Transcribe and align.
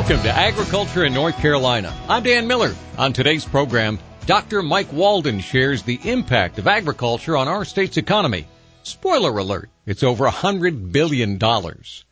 Welcome 0.00 0.22
to 0.22 0.32
Agriculture 0.32 1.04
in 1.04 1.12
North 1.12 1.36
Carolina. 1.36 1.94
I'm 2.08 2.22
Dan 2.22 2.46
Miller. 2.46 2.74
On 2.96 3.12
today's 3.12 3.44
program, 3.44 3.98
Dr. 4.24 4.62
Mike 4.62 4.90
Walden 4.94 5.40
shares 5.40 5.82
the 5.82 6.00
impact 6.04 6.58
of 6.58 6.66
agriculture 6.66 7.36
on 7.36 7.48
our 7.48 7.66
state's 7.66 7.98
economy. 7.98 8.46
Spoiler 8.82 9.36
alert, 9.36 9.68
it's 9.84 10.02
over 10.02 10.24
a 10.24 10.32
$100 10.32 10.90
billion. 10.90 11.36
The 11.36 12.04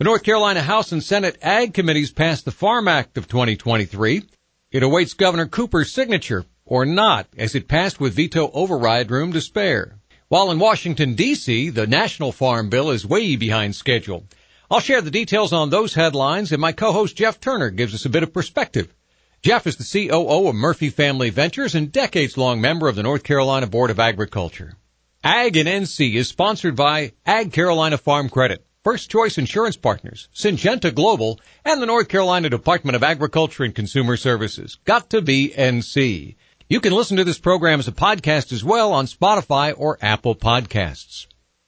North 0.00 0.22
Carolina 0.22 0.62
House 0.62 0.90
and 0.90 1.04
Senate 1.04 1.36
Ag 1.42 1.74
Committees 1.74 2.12
passed 2.12 2.46
the 2.46 2.50
Farm 2.50 2.88
Act 2.88 3.18
of 3.18 3.28
2023. 3.28 4.22
It 4.70 4.82
awaits 4.82 5.12
Governor 5.12 5.46
Cooper's 5.46 5.92
signature, 5.92 6.46
or 6.64 6.86
not, 6.86 7.26
as 7.36 7.54
it 7.54 7.68
passed 7.68 8.00
with 8.00 8.16
veto 8.16 8.50
override 8.52 9.10
room 9.10 9.34
to 9.34 9.42
spare. 9.42 9.98
While 10.28 10.50
in 10.50 10.58
Washington, 10.58 11.14
D.C., 11.14 11.68
the 11.68 11.86
National 11.86 12.32
Farm 12.32 12.70
Bill 12.70 12.90
is 12.90 13.06
way 13.06 13.36
behind 13.36 13.76
schedule. 13.76 14.24
I'll 14.70 14.80
share 14.80 15.02
the 15.02 15.10
details 15.10 15.52
on 15.52 15.70
those 15.70 15.94
headlines, 15.94 16.50
and 16.52 16.60
my 16.60 16.72
co-host 16.72 17.16
Jeff 17.16 17.38
Turner 17.38 17.70
gives 17.70 17.94
us 17.94 18.06
a 18.06 18.10
bit 18.10 18.22
of 18.22 18.32
perspective. 18.32 18.94
Jeff 19.42 19.66
is 19.66 19.76
the 19.76 20.08
COO 20.08 20.48
of 20.48 20.54
Murphy 20.54 20.88
Family 20.88 21.28
Ventures 21.28 21.74
and 21.74 21.92
decades-long 21.92 22.62
member 22.62 22.88
of 22.88 22.96
the 22.96 23.02
North 23.02 23.22
Carolina 23.24 23.66
Board 23.66 23.90
of 23.90 24.00
Agriculture. 24.00 24.74
Ag 25.22 25.56
and 25.56 25.68
NC 25.68 26.14
is 26.14 26.28
sponsored 26.28 26.76
by 26.76 27.12
Ag 27.26 27.52
Carolina 27.52 27.98
Farm 27.98 28.30
Credit, 28.30 28.64
First 28.82 29.10
Choice 29.10 29.36
Insurance 29.36 29.76
Partners, 29.76 30.28
Syngenta 30.34 30.94
Global, 30.94 31.40
and 31.64 31.80
the 31.80 31.86
North 31.86 32.08
Carolina 32.08 32.48
Department 32.48 32.96
of 32.96 33.02
Agriculture 33.02 33.64
and 33.64 33.74
Consumer 33.74 34.16
Services. 34.16 34.78
Got 34.84 35.10
to 35.10 35.20
be 35.20 35.52
NC. 35.54 36.36
You 36.68 36.80
can 36.80 36.94
listen 36.94 37.18
to 37.18 37.24
this 37.24 37.38
program 37.38 37.80
as 37.80 37.88
a 37.88 37.92
podcast 37.92 38.50
as 38.52 38.64
well 38.64 38.94
on 38.94 39.06
Spotify 39.06 39.74
or 39.76 39.98
Apple 40.00 40.34
Podcasts. 40.34 41.26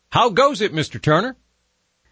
How 0.09 0.31
goes 0.31 0.63
it, 0.63 0.73
Mr. 0.73 1.01
Turner? 1.01 1.37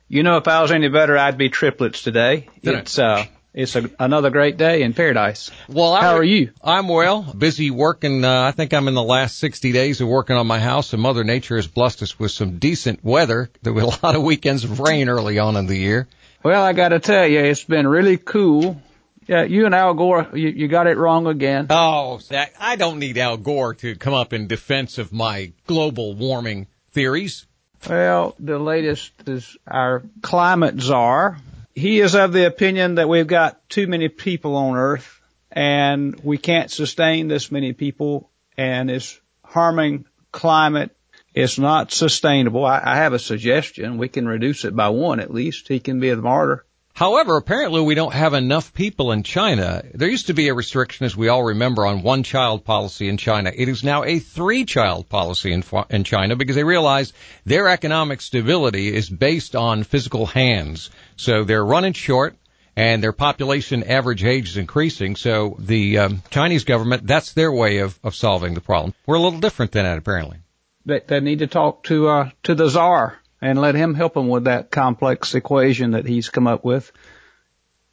You 0.08 0.22
know, 0.22 0.36
if 0.36 0.48
I 0.48 0.62
was 0.62 0.70
any 0.70 0.88
better, 0.88 1.16
I'd 1.16 1.38
be 1.38 1.48
triplets 1.48 2.02
today. 2.02 2.48
Did 2.62 2.74
it's 2.74 2.98
uh, 2.98 3.24
it's 3.54 3.76
a, 3.76 3.88
another 3.98 4.30
great 4.30 4.56
day 4.56 4.82
in 4.82 4.92
paradise. 4.92 5.50
Well, 5.68 5.94
how 5.94 6.12
I, 6.12 6.18
are 6.18 6.24
you? 6.24 6.50
I'm 6.62 6.88
well. 6.88 7.22
Busy 7.22 7.70
working. 7.70 8.24
Uh, 8.24 8.42
I 8.42 8.50
think 8.50 8.74
I'm 8.74 8.88
in 8.88 8.94
the 8.94 9.02
last 9.02 9.38
60 9.38 9.72
days 9.72 10.00
of 10.00 10.08
working 10.08 10.36
on 10.36 10.46
my 10.46 10.58
house, 10.58 10.92
and 10.92 11.00
Mother 11.00 11.24
Nature 11.24 11.56
has 11.56 11.66
blessed 11.66 12.02
us 12.02 12.18
with 12.18 12.32
some 12.32 12.58
decent 12.58 13.04
weather. 13.04 13.50
There 13.62 13.72
were 13.72 13.82
a 13.82 13.86
lot 14.02 14.16
of 14.16 14.22
weekends 14.22 14.64
of 14.64 14.80
rain 14.80 15.08
early 15.08 15.38
on 15.38 15.56
in 15.56 15.66
the 15.66 15.78
year. 15.78 16.08
Well, 16.42 16.62
I 16.62 16.74
got 16.74 16.88
to 16.88 17.00
tell 17.00 17.26
you, 17.26 17.40
it's 17.40 17.64
been 17.64 17.86
really 17.86 18.18
cool. 18.18 18.82
Yeah, 19.26 19.44
you 19.44 19.64
and 19.64 19.74
Al 19.74 19.94
Gore, 19.94 20.28
you, 20.34 20.48
you 20.48 20.68
got 20.68 20.86
it 20.86 20.98
wrong 20.98 21.26
again. 21.26 21.68
Oh, 21.70 22.20
I 22.60 22.76
don't 22.76 22.98
need 22.98 23.16
Al 23.16 23.38
Gore 23.38 23.74
to 23.76 23.94
come 23.96 24.12
up 24.12 24.34
in 24.34 24.48
defense 24.48 24.98
of 24.98 25.12
my 25.12 25.52
global 25.66 26.14
warming 26.14 26.66
theories. 26.92 27.46
Well, 27.88 28.34
the 28.38 28.58
latest 28.58 29.12
is 29.26 29.56
our 29.66 30.02
climate 30.22 30.80
czar. 30.80 31.36
He 31.74 32.00
is 32.00 32.14
of 32.14 32.32
the 32.32 32.46
opinion 32.46 32.94
that 32.94 33.08
we've 33.08 33.26
got 33.26 33.68
too 33.68 33.86
many 33.86 34.08
people 34.08 34.56
on 34.56 34.76
Earth 34.76 35.20
and 35.50 36.18
we 36.22 36.38
can't 36.38 36.70
sustain 36.70 37.28
this 37.28 37.52
many 37.52 37.72
people 37.72 38.30
and 38.56 38.90
it's 38.90 39.20
harming 39.44 40.06
climate. 40.32 40.96
It's 41.34 41.58
not 41.58 41.92
sustainable. 41.92 42.64
I, 42.64 42.80
I 42.82 42.96
have 42.96 43.12
a 43.12 43.18
suggestion. 43.18 43.98
We 43.98 44.08
can 44.08 44.26
reduce 44.26 44.64
it 44.64 44.74
by 44.74 44.88
one 44.88 45.20
at 45.20 45.34
least. 45.34 45.68
He 45.68 45.80
can 45.80 46.00
be 46.00 46.10
the 46.10 46.22
martyr. 46.22 46.64
However, 46.94 47.36
apparently 47.36 47.80
we 47.80 47.96
don't 47.96 48.14
have 48.14 48.34
enough 48.34 48.72
people 48.72 49.10
in 49.10 49.24
China. 49.24 49.82
There 49.92 50.08
used 50.08 50.28
to 50.28 50.32
be 50.32 50.46
a 50.46 50.54
restriction, 50.54 51.04
as 51.04 51.16
we 51.16 51.26
all 51.26 51.42
remember, 51.42 51.84
on 51.84 52.02
one 52.02 52.22
child 52.22 52.64
policy 52.64 53.08
in 53.08 53.16
China. 53.16 53.50
It 53.52 53.68
is 53.68 53.82
now 53.82 54.04
a 54.04 54.20
three 54.20 54.64
child 54.64 55.08
policy 55.08 55.52
in, 55.52 55.64
in 55.90 56.04
China 56.04 56.36
because 56.36 56.54
they 56.54 56.62
realize 56.62 57.12
their 57.44 57.68
economic 57.68 58.20
stability 58.20 58.94
is 58.94 59.10
based 59.10 59.56
on 59.56 59.82
physical 59.82 60.24
hands. 60.24 60.90
So 61.16 61.42
they're 61.42 61.64
running 61.64 61.94
short 61.94 62.36
and 62.76 63.02
their 63.02 63.12
population 63.12 63.82
average 63.82 64.22
age 64.22 64.50
is 64.50 64.56
increasing. 64.56 65.16
So 65.16 65.56
the 65.58 65.98
um, 65.98 66.22
Chinese 66.30 66.62
government, 66.62 67.08
that's 67.08 67.32
their 67.32 67.50
way 67.50 67.78
of, 67.78 67.98
of 68.04 68.14
solving 68.14 68.54
the 68.54 68.60
problem. 68.60 68.94
We're 69.04 69.16
a 69.16 69.20
little 69.20 69.40
different 69.40 69.72
than 69.72 69.84
that, 69.84 69.98
apparently. 69.98 70.38
They, 70.86 71.00
they 71.04 71.18
need 71.18 71.40
to 71.40 71.48
talk 71.48 71.82
to, 71.84 72.08
uh, 72.08 72.30
to 72.44 72.54
the 72.54 72.68
czar 72.68 73.18
and 73.40 73.60
let 73.60 73.74
him 73.74 73.94
help 73.94 74.14
them 74.14 74.28
with 74.28 74.44
that 74.44 74.70
complex 74.70 75.34
equation 75.34 75.92
that 75.92 76.06
he's 76.06 76.28
come 76.28 76.46
up 76.46 76.64
with. 76.64 76.92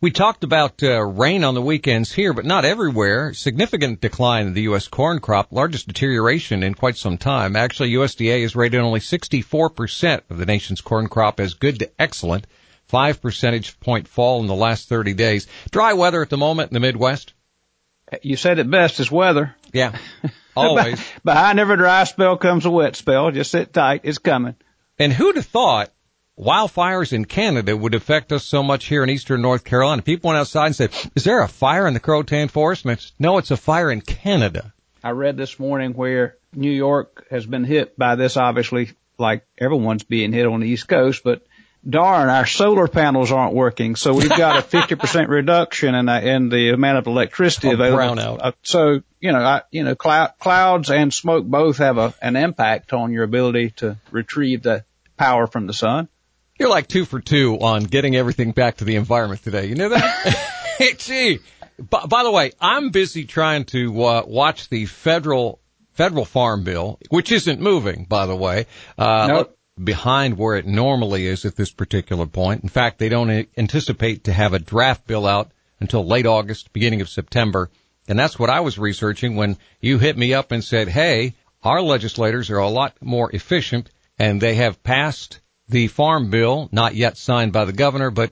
We 0.01 0.09
talked 0.09 0.43
about 0.43 0.81
uh, 0.81 0.99
rain 1.03 1.43
on 1.43 1.53
the 1.53 1.61
weekends 1.61 2.11
here, 2.11 2.33
but 2.33 2.43
not 2.43 2.65
everywhere. 2.65 3.35
Significant 3.35 4.01
decline 4.01 4.47
in 4.47 4.53
the 4.53 4.63
U.S. 4.63 4.87
corn 4.87 5.19
crop, 5.19 5.51
largest 5.51 5.87
deterioration 5.87 6.63
in 6.63 6.73
quite 6.73 6.97
some 6.97 7.19
time. 7.19 7.55
Actually, 7.55 7.91
USDA 7.91 8.41
has 8.41 8.55
rated 8.55 8.79
only 8.79 8.99
64% 8.99 10.21
of 10.31 10.39
the 10.39 10.47
nation's 10.47 10.81
corn 10.81 11.07
crop 11.07 11.39
as 11.39 11.53
good 11.53 11.77
to 11.79 11.91
excellent. 11.99 12.47
Five 12.87 13.21
percentage 13.21 13.79
point 13.79 14.07
fall 14.07 14.41
in 14.41 14.47
the 14.47 14.55
last 14.55 14.89
30 14.89 15.13
days. 15.13 15.45
Dry 15.69 15.93
weather 15.93 16.23
at 16.23 16.31
the 16.31 16.37
moment 16.37 16.71
in 16.71 16.73
the 16.73 16.79
Midwest. 16.79 17.33
You 18.23 18.37
said 18.37 18.57
it 18.57 18.69
best, 18.69 18.99
it's 18.99 19.11
weather. 19.11 19.55
Yeah, 19.71 19.95
always. 20.55 20.99
Behind 21.23 21.59
every 21.59 21.77
dry 21.77 22.05
spell 22.05 22.37
comes 22.37 22.65
a 22.65 22.71
wet 22.71 22.95
spell. 22.95 23.29
Just 23.29 23.51
sit 23.51 23.71
tight, 23.71 24.01
it's 24.03 24.17
coming. 24.17 24.55
And 25.01 25.11
who'd 25.11 25.35
have 25.35 25.47
thought 25.47 25.89
wildfires 26.37 27.11
in 27.11 27.25
Canada 27.25 27.75
would 27.75 27.95
affect 27.95 28.31
us 28.31 28.45
so 28.45 28.61
much 28.61 28.85
here 28.85 29.01
in 29.01 29.09
eastern 29.09 29.41
North 29.41 29.63
Carolina? 29.63 30.03
People 30.03 30.27
went 30.27 30.37
outside 30.37 30.67
and 30.67 30.75
said, 30.75 30.91
is 31.15 31.23
there 31.23 31.41
a 31.41 31.47
fire 31.47 31.87
in 31.87 31.95
the 31.95 31.99
Croatan 31.99 32.49
Forest? 32.49 32.85
And 32.85 32.99
said, 32.99 33.11
no, 33.17 33.39
it's 33.39 33.49
a 33.49 33.57
fire 33.57 33.89
in 33.89 34.01
Canada. 34.01 34.75
I 35.03 35.09
read 35.09 35.37
this 35.37 35.57
morning 35.57 35.93
where 35.93 36.37
New 36.53 36.69
York 36.69 37.25
has 37.31 37.47
been 37.47 37.63
hit 37.63 37.97
by 37.97 38.13
this, 38.13 38.37
obviously, 38.37 38.91
like 39.17 39.43
everyone's 39.57 40.03
being 40.03 40.33
hit 40.33 40.45
on 40.45 40.59
the 40.59 40.67
East 40.67 40.87
Coast, 40.87 41.23
but 41.23 41.43
darn, 41.89 42.29
our 42.29 42.45
solar 42.45 42.87
panels 42.87 43.31
aren't 43.31 43.55
working. 43.55 43.95
So 43.95 44.13
we've 44.13 44.29
got 44.29 44.59
a 44.59 44.61
50% 44.61 45.27
reduction 45.29 45.95
in, 45.95 46.05
the, 46.05 46.29
in 46.29 46.49
the 46.49 46.69
amount 46.69 46.99
of 46.99 47.07
electricity 47.07 47.69
oh, 47.69 47.73
available. 47.73 47.97
Brownout. 47.97 48.39
Uh, 48.39 48.51
so, 48.61 49.01
you 49.19 49.31
know, 49.31 49.39
I, 49.39 49.61
you 49.71 49.83
know, 49.83 49.95
cloud, 49.95 50.33
clouds 50.39 50.91
and 50.91 51.11
smoke 51.11 51.43
both 51.43 51.79
have 51.79 51.97
a, 51.97 52.13
an 52.21 52.35
impact 52.35 52.93
on 52.93 53.11
your 53.11 53.23
ability 53.23 53.71
to 53.77 53.97
retrieve 54.11 54.61
the 54.61 54.85
power 55.21 55.45
from 55.45 55.67
the 55.67 55.73
sun. 55.73 56.07
You're 56.59 56.69
like 56.69 56.87
two 56.87 57.05
for 57.05 57.19
two 57.19 57.59
on 57.59 57.83
getting 57.83 58.15
everything 58.15 58.51
back 58.51 58.77
to 58.77 58.85
the 58.85 58.95
environment 58.95 59.43
today. 59.43 59.65
You 59.65 59.75
know 59.75 59.89
that? 59.89 60.57
Gee. 60.97 61.39
By, 61.77 62.05
by, 62.05 62.23
the 62.23 62.31
way, 62.31 62.51
I'm 62.59 62.89
busy 62.89 63.25
trying 63.25 63.65
to 63.65 64.03
uh, 64.03 64.23
watch 64.25 64.69
the 64.69 64.85
federal 64.87 65.59
federal 65.93 66.25
farm 66.25 66.63
bill, 66.63 66.99
which 67.09 67.31
isn't 67.31 67.61
moving, 67.61 68.05
by 68.05 68.25
the 68.25 68.35
way. 68.35 68.65
Uh, 68.97 69.27
nope 69.27 69.57
behind 69.81 70.37
where 70.37 70.57
it 70.57 70.67
normally 70.67 71.25
is 71.25 71.45
at 71.45 71.55
this 71.55 71.71
particular 71.71 72.27
point. 72.27 72.61
In 72.61 72.69
fact, 72.69 72.99
they 72.99 73.09
don't 73.09 73.47
anticipate 73.57 74.25
to 74.25 74.33
have 74.33 74.53
a 74.53 74.59
draft 74.59 75.07
bill 75.07 75.25
out 75.25 75.51
until 75.79 76.05
late 76.05 76.27
August, 76.27 76.73
beginning 76.73 77.01
of 77.01 77.09
September. 77.09 77.69
And 78.07 78.19
that's 78.19 78.37
what 78.37 78.49
I 78.49 78.59
was 78.59 78.77
researching 78.77 79.37
when 79.37 79.57
you 79.79 79.97
hit 79.97 80.17
me 80.17 80.33
up 80.33 80.51
and 80.51 80.63
said, 80.63 80.87
hey, 80.87 81.33
our 81.63 81.81
legislators 81.81 82.49
are 82.49 82.59
a 82.59 82.67
lot 82.67 82.95
more 83.01 83.33
efficient 83.33 83.89
and 84.19 84.41
they 84.41 84.55
have 84.55 84.83
passed 84.83 85.39
the 85.69 85.87
farm 85.87 86.29
bill, 86.29 86.69
not 86.71 86.95
yet 86.95 87.17
signed 87.17 87.53
by 87.53 87.65
the 87.65 87.73
governor, 87.73 88.11
but 88.11 88.31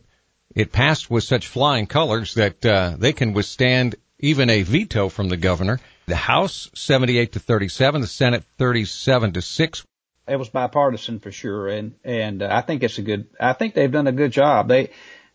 it 0.55 0.71
passed 0.71 1.09
with 1.09 1.23
such 1.23 1.47
flying 1.47 1.87
colors 1.87 2.33
that 2.35 2.65
uh, 2.65 2.95
they 2.97 3.13
can 3.13 3.33
withstand 3.33 3.95
even 4.19 4.49
a 4.49 4.63
veto 4.63 5.09
from 5.09 5.29
the 5.29 5.37
governor. 5.37 5.79
The 6.05 6.15
House 6.15 6.69
78 6.73 7.33
to 7.33 7.39
37, 7.39 8.01
the 8.01 8.07
Senate 8.07 8.43
37 8.57 9.33
to 9.33 9.41
6 9.41 9.83
it 10.29 10.37
was 10.37 10.49
bipartisan 10.49 11.19
for 11.19 11.31
sure, 11.31 11.67
and 11.67 11.95
and 12.03 12.43
uh, 12.43 12.49
I 12.51 12.61
think 12.61 12.83
it's 12.83 12.97
a 12.97 13.01
good. 13.01 13.27
I 13.39 13.53
think 13.53 13.73
they've 13.73 13.91
done 13.91 14.07
a 14.07 14.11
good 14.11 14.31
job. 14.31 14.67
They, 14.67 14.91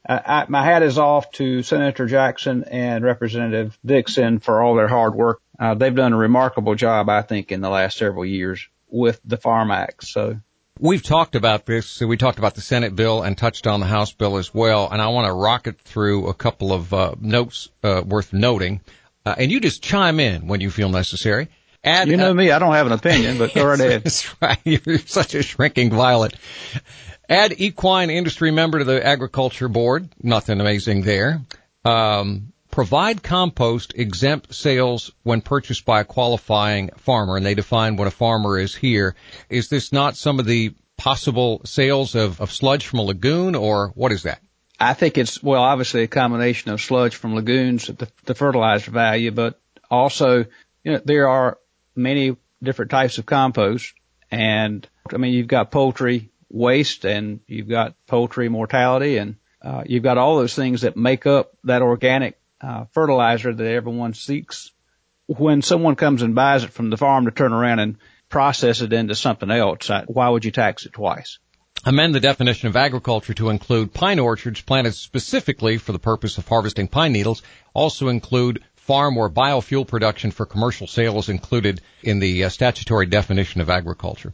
uh, 0.08 0.20
I, 0.24 0.44
my 0.48 0.64
hat 0.64 0.82
is 0.82 0.98
off 0.98 1.32
to 1.32 1.62
Senator 1.62 2.06
Jackson 2.06 2.64
and 2.64 3.04
Representative 3.04 3.76
Dixon 3.84 4.38
for 4.38 4.62
all 4.62 4.76
their 4.76 4.88
hard 4.88 5.14
work. 5.14 5.40
Uh, 5.58 5.74
they've 5.74 5.94
done 5.94 6.12
a 6.12 6.16
remarkable 6.16 6.74
job, 6.74 7.08
I 7.08 7.22
think, 7.22 7.50
in 7.50 7.60
the 7.60 7.70
last 7.70 7.98
several 7.98 8.24
years 8.24 8.68
with 8.94 9.20
the 9.24 9.36
Farm 9.36 9.70
Act. 9.70 10.04
So 10.06 10.38
We've 10.80 11.02
talked 11.02 11.36
about 11.36 11.66
this. 11.66 11.86
So 11.86 12.06
we 12.06 12.16
talked 12.16 12.38
about 12.38 12.54
the 12.54 12.60
Senate 12.60 12.96
bill 12.96 13.22
and 13.22 13.38
touched 13.38 13.66
on 13.66 13.80
the 13.80 13.86
House 13.86 14.12
bill 14.12 14.38
as 14.38 14.52
well. 14.52 14.88
And 14.90 15.00
I 15.00 15.08
want 15.08 15.26
to 15.26 15.32
rocket 15.32 15.80
through 15.80 16.26
a 16.26 16.34
couple 16.34 16.72
of 16.72 16.92
uh, 16.92 17.14
notes 17.20 17.68
uh, 17.84 18.02
worth 18.04 18.32
noting. 18.32 18.80
Uh, 19.24 19.34
and 19.38 19.52
you 19.52 19.60
just 19.60 19.82
chime 19.82 20.18
in 20.18 20.48
when 20.48 20.60
you 20.60 20.70
feel 20.70 20.88
necessary. 20.88 21.48
Add, 21.84 22.08
you 22.08 22.16
know 22.16 22.30
uh, 22.30 22.34
me, 22.34 22.50
I 22.50 22.58
don't 22.58 22.72
have 22.72 22.86
an 22.86 22.92
opinion, 22.92 23.38
but 23.38 23.54
go 23.54 23.66
right 23.66 23.78
ahead. 23.78 24.04
That's 24.04 24.34
right. 24.42 24.58
You're 24.64 24.98
such 24.98 25.34
a 25.34 25.42
shrinking 25.42 25.90
violet. 25.90 26.34
Add 27.28 27.54
equine 27.58 28.10
industry 28.10 28.50
member 28.50 28.78
to 28.78 28.84
the 28.84 29.04
agriculture 29.04 29.68
board. 29.68 30.08
Nothing 30.22 30.60
amazing 30.60 31.02
there. 31.02 31.40
Um, 31.84 32.52
provide 32.74 33.22
compost 33.22 33.92
exempt 33.94 34.52
sales 34.52 35.12
when 35.22 35.40
purchased 35.40 35.84
by 35.84 36.00
a 36.00 36.04
qualifying 36.04 36.90
farmer, 36.96 37.36
and 37.36 37.46
they 37.46 37.54
define 37.54 37.94
what 37.94 38.08
a 38.08 38.10
farmer 38.10 38.58
is 38.58 38.74
here. 38.74 39.14
Is 39.48 39.68
this 39.68 39.92
not 39.92 40.16
some 40.16 40.40
of 40.40 40.44
the 40.46 40.74
possible 40.96 41.60
sales 41.64 42.16
of, 42.16 42.40
of 42.40 42.50
sludge 42.50 42.88
from 42.88 42.98
a 42.98 43.02
lagoon, 43.02 43.54
or 43.54 43.92
what 43.94 44.10
is 44.10 44.24
that? 44.24 44.40
I 44.80 44.94
think 44.94 45.18
it's, 45.18 45.40
well, 45.40 45.62
obviously 45.62 46.02
a 46.02 46.08
combination 46.08 46.72
of 46.72 46.82
sludge 46.82 47.14
from 47.14 47.36
lagoons, 47.36 47.86
the, 47.86 48.08
the 48.24 48.34
fertilizer 48.34 48.90
value, 48.90 49.30
but 49.30 49.60
also, 49.88 50.44
you 50.82 50.92
know, 50.92 51.00
there 51.04 51.28
are 51.28 51.58
many 51.94 52.36
different 52.60 52.90
types 52.90 53.18
of 53.18 53.24
compost. 53.24 53.94
And 54.32 54.84
I 55.12 55.18
mean, 55.18 55.32
you've 55.32 55.46
got 55.46 55.70
poultry 55.70 56.32
waste 56.50 57.04
and 57.04 57.38
you've 57.46 57.68
got 57.68 57.94
poultry 58.08 58.48
mortality 58.48 59.18
and 59.18 59.36
Uh, 59.64 59.82
you've 59.86 60.04
got 60.04 60.18
all 60.18 60.36
those 60.36 60.54
things 60.54 60.82
that 60.82 60.94
make 60.94 61.24
up 61.26 61.52
that 61.64 61.80
organic 61.80 62.36
uh, 62.64 62.84
fertilizer 62.92 63.52
that 63.52 63.66
everyone 63.66 64.14
seeks. 64.14 64.72
When 65.26 65.62
someone 65.62 65.96
comes 65.96 66.22
and 66.22 66.34
buys 66.34 66.64
it 66.64 66.72
from 66.72 66.90
the 66.90 66.96
farm 66.96 67.26
to 67.26 67.30
turn 67.30 67.52
around 67.52 67.78
and 67.78 67.96
process 68.28 68.80
it 68.80 68.92
into 68.92 69.14
something 69.14 69.50
else, 69.50 69.90
why 70.06 70.28
would 70.28 70.44
you 70.44 70.50
tax 70.50 70.86
it 70.86 70.92
twice? 70.92 71.38
Amend 71.86 72.14
the 72.14 72.20
definition 72.20 72.68
of 72.68 72.76
agriculture 72.76 73.34
to 73.34 73.50
include 73.50 73.92
pine 73.92 74.18
orchards 74.18 74.60
planted 74.62 74.94
specifically 74.94 75.76
for 75.76 75.92
the 75.92 75.98
purpose 75.98 76.38
of 76.38 76.48
harvesting 76.48 76.88
pine 76.88 77.12
needles. 77.12 77.42
Also 77.74 78.08
include 78.08 78.62
farm 78.74 79.16
or 79.16 79.30
biofuel 79.30 79.86
production 79.86 80.30
for 80.30 80.46
commercial 80.46 80.86
sales 80.86 81.28
included 81.28 81.80
in 82.02 82.20
the 82.20 82.44
uh, 82.44 82.48
statutory 82.48 83.06
definition 83.06 83.60
of 83.60 83.68
agriculture. 83.70 84.32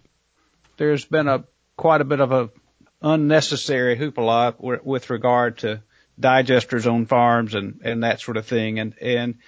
There's 0.77 1.05
been 1.05 1.29
a 1.29 1.45
quite 1.77 2.01
a 2.01 2.05
bit 2.05 2.21
of 2.21 2.31
a 2.33 2.51
unnecessary 3.03 3.97
hoopla 3.97 4.83
with 4.85 5.11
regard 5.11 5.59
to 5.59 5.83
digesters 6.21 6.91
on 6.91 7.07
farms 7.07 7.55
and, 7.55 7.81
and 7.85 8.03
that 8.03 8.21
sort 8.21 8.37
of 8.37 8.47
thing. 8.47 8.79
And, 8.79 8.95
and, 9.01 9.39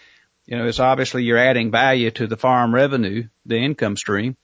you 0.47 0.57
know, 0.57 0.67
it's 0.67 0.81
obviously 0.81 1.25
you're 1.25 1.39
adding 1.39 1.71
value 1.71 2.11
to 2.13 2.27
the 2.27 2.37
farm 2.37 2.75
revenue, 2.75 3.29
the 3.47 3.59
income 3.59 3.97
stream. 3.97 4.37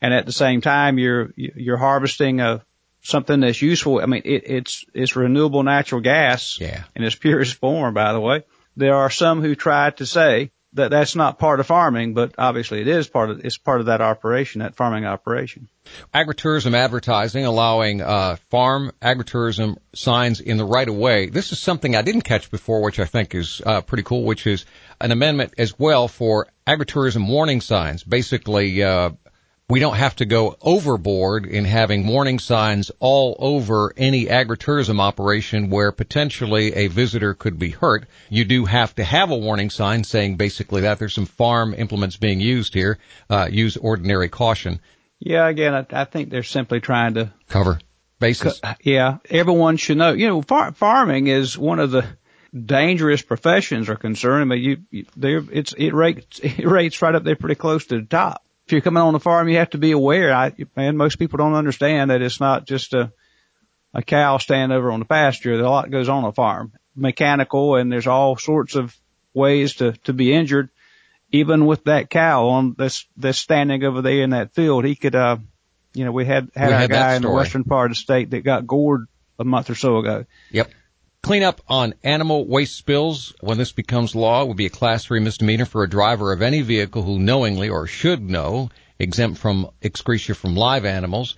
And 0.00 0.12
at 0.12 0.26
the 0.26 0.32
same 0.32 0.60
time, 0.60 0.98
you're, 0.98 1.32
you're 1.36 1.78
harvesting 1.78 2.40
a, 2.40 2.64
something 3.00 3.40
that's 3.40 3.62
useful. 3.62 4.00
I 4.00 4.06
mean, 4.06 4.22
it, 4.24 4.42
it's, 4.46 4.84
it's 4.92 5.16
renewable 5.16 5.62
natural 5.62 6.00
gas 6.00 6.58
yeah. 6.60 6.84
in 6.94 7.04
its 7.04 7.14
purest 7.14 7.54
form, 7.54 7.94
by 7.94 8.12
the 8.12 8.20
way. 8.20 8.44
There 8.76 8.94
are 8.94 9.10
some 9.10 9.40
who 9.40 9.54
try 9.54 9.90
to 9.90 10.04
say 10.04 10.50
that 10.76 10.90
that's 10.90 11.16
not 11.16 11.38
part 11.38 11.60
of 11.60 11.66
farming, 11.66 12.14
but 12.14 12.34
obviously 12.38 12.80
it 12.80 12.88
is 12.88 13.08
part 13.08 13.30
of 13.30 13.44
it's 13.44 13.58
part 13.58 13.80
of 13.80 13.86
that 13.86 14.00
operation, 14.00 14.60
that 14.60 14.76
farming 14.76 15.04
operation. 15.04 15.68
Agritourism 16.14 16.74
advertising 16.74 17.44
allowing 17.44 18.00
uh, 18.00 18.36
farm 18.50 18.92
agritourism 19.02 19.76
signs 19.94 20.40
in 20.40 20.56
the 20.56 20.64
right 20.64 20.88
of 20.88 20.94
way. 20.94 21.28
This 21.28 21.52
is 21.52 21.58
something 21.58 21.96
I 21.96 22.02
didn't 22.02 22.22
catch 22.22 22.50
before, 22.50 22.82
which 22.82 23.00
I 23.00 23.04
think 23.04 23.34
is 23.34 23.60
uh, 23.64 23.80
pretty 23.80 24.02
cool. 24.02 24.24
Which 24.24 24.46
is 24.46 24.64
an 25.00 25.12
amendment 25.12 25.54
as 25.58 25.78
well 25.78 26.08
for 26.08 26.48
agritourism 26.66 27.28
warning 27.28 27.60
signs. 27.60 28.02
Basically, 28.02 28.82
uh, 28.82 29.10
we 29.68 29.80
don't 29.80 29.96
have 29.96 30.14
to 30.16 30.24
go 30.24 30.56
overboard 30.62 31.44
in 31.44 31.64
having 31.64 32.06
warning 32.06 32.38
signs 32.38 32.92
all 33.00 33.36
over 33.40 33.92
any 33.96 34.26
agritourism 34.26 35.00
operation 35.00 35.70
where 35.70 35.90
potentially 35.90 36.72
a 36.74 36.86
visitor 36.86 37.34
could 37.34 37.58
be 37.58 37.70
hurt. 37.70 38.06
You 38.30 38.44
do 38.44 38.64
have 38.64 38.94
to 38.94 39.04
have 39.04 39.30
a 39.30 39.36
warning 39.36 39.70
sign 39.70 40.04
saying 40.04 40.36
basically 40.36 40.82
that 40.82 41.00
there's 41.00 41.14
some 41.14 41.26
farm 41.26 41.74
implements 41.74 42.16
being 42.16 42.38
used 42.38 42.74
here. 42.74 42.98
Uh, 43.28 43.48
use 43.50 43.76
ordinary 43.76 44.28
caution. 44.28 44.80
Yeah, 45.18 45.48
again, 45.48 45.74
I, 45.74 45.86
I 45.90 46.04
think 46.04 46.30
they're 46.30 46.44
simply 46.44 46.78
trying 46.78 47.14
to 47.14 47.32
cover 47.48 47.80
bases. 48.20 48.60
Yeah, 48.82 49.18
everyone 49.28 49.78
should 49.78 49.96
know. 49.96 50.12
You 50.12 50.28
know, 50.28 50.42
far, 50.42 50.72
farming 50.72 51.26
is 51.26 51.58
one 51.58 51.80
of 51.80 51.90
the 51.90 52.06
dangerous 52.54 53.22
professions 53.22 53.88
are 53.88 53.96
concerned. 53.96 54.42
I 54.42 54.44
mean, 54.44 54.62
you, 54.62 54.76
you 54.90 55.06
there, 55.16 55.42
it's 55.50 55.72
it 55.76 55.92
rates 55.92 56.38
it 56.42 56.66
rates 56.66 57.02
right 57.02 57.14
up 57.14 57.24
there 57.24 57.34
pretty 57.34 57.56
close 57.56 57.86
to 57.86 58.00
the 58.00 58.06
top 58.06 58.45
if 58.66 58.72
you're 58.72 58.80
coming 58.80 59.02
on 59.02 59.12
the 59.12 59.20
farm, 59.20 59.48
you 59.48 59.58
have 59.58 59.70
to 59.70 59.78
be 59.78 59.92
aware. 59.92 60.34
I, 60.34 60.52
man, 60.74 60.96
most 60.96 61.20
people 61.20 61.38
don't 61.38 61.54
understand 61.54 62.10
that 62.10 62.20
it's 62.20 62.40
not 62.40 62.66
just 62.66 62.94
a, 62.94 63.12
a 63.94 64.02
cow 64.02 64.38
standing 64.38 64.76
over 64.76 64.90
on 64.90 64.98
the 64.98 65.06
pasture. 65.06 65.54
A 65.54 65.70
lot 65.70 65.90
goes 65.90 66.08
on 66.08 66.24
a 66.24 66.32
farm, 66.32 66.72
mechanical, 66.96 67.76
and 67.76 67.92
there's 67.92 68.08
all 68.08 68.36
sorts 68.36 68.74
of 68.74 68.96
ways 69.32 69.76
to, 69.76 69.92
to 70.04 70.12
be 70.12 70.34
injured. 70.34 70.70
Even 71.30 71.66
with 71.66 71.84
that 71.84 72.10
cow 72.10 72.48
on 72.48 72.74
this, 72.76 73.06
this 73.16 73.38
standing 73.38 73.84
over 73.84 74.02
there 74.02 74.22
in 74.22 74.30
that 74.30 74.52
field, 74.52 74.84
he 74.84 74.96
could, 74.96 75.14
uh, 75.14 75.36
you 75.94 76.04
know, 76.04 76.12
we 76.12 76.24
had, 76.24 76.50
had 76.56 76.68
we 76.68 76.74
a 76.74 76.78
had 76.78 76.90
guy 76.90 77.14
in 77.14 77.22
the 77.22 77.30
western 77.30 77.62
part 77.62 77.92
of 77.92 77.96
the 77.96 78.00
state 78.00 78.30
that 78.30 78.42
got 78.42 78.66
gored 78.66 79.06
a 79.38 79.44
month 79.44 79.70
or 79.70 79.76
so 79.76 79.98
ago. 79.98 80.24
Yep. 80.50 80.70
Cleanup 81.26 81.60
on 81.66 81.94
animal 82.04 82.46
waste 82.46 82.76
spills 82.76 83.34
when 83.40 83.58
this 83.58 83.72
becomes 83.72 84.14
law 84.14 84.44
would 84.44 84.56
be 84.56 84.66
a 84.66 84.70
class 84.70 85.04
three 85.04 85.18
misdemeanor 85.18 85.64
for 85.64 85.82
a 85.82 85.90
driver 85.90 86.32
of 86.32 86.40
any 86.40 86.62
vehicle 86.62 87.02
who 87.02 87.18
knowingly 87.18 87.68
or 87.68 87.88
should 87.88 88.30
know 88.30 88.70
exempt 89.00 89.36
from 89.36 89.68
excreta 89.82 90.36
from 90.36 90.54
live 90.54 90.84
animals, 90.84 91.34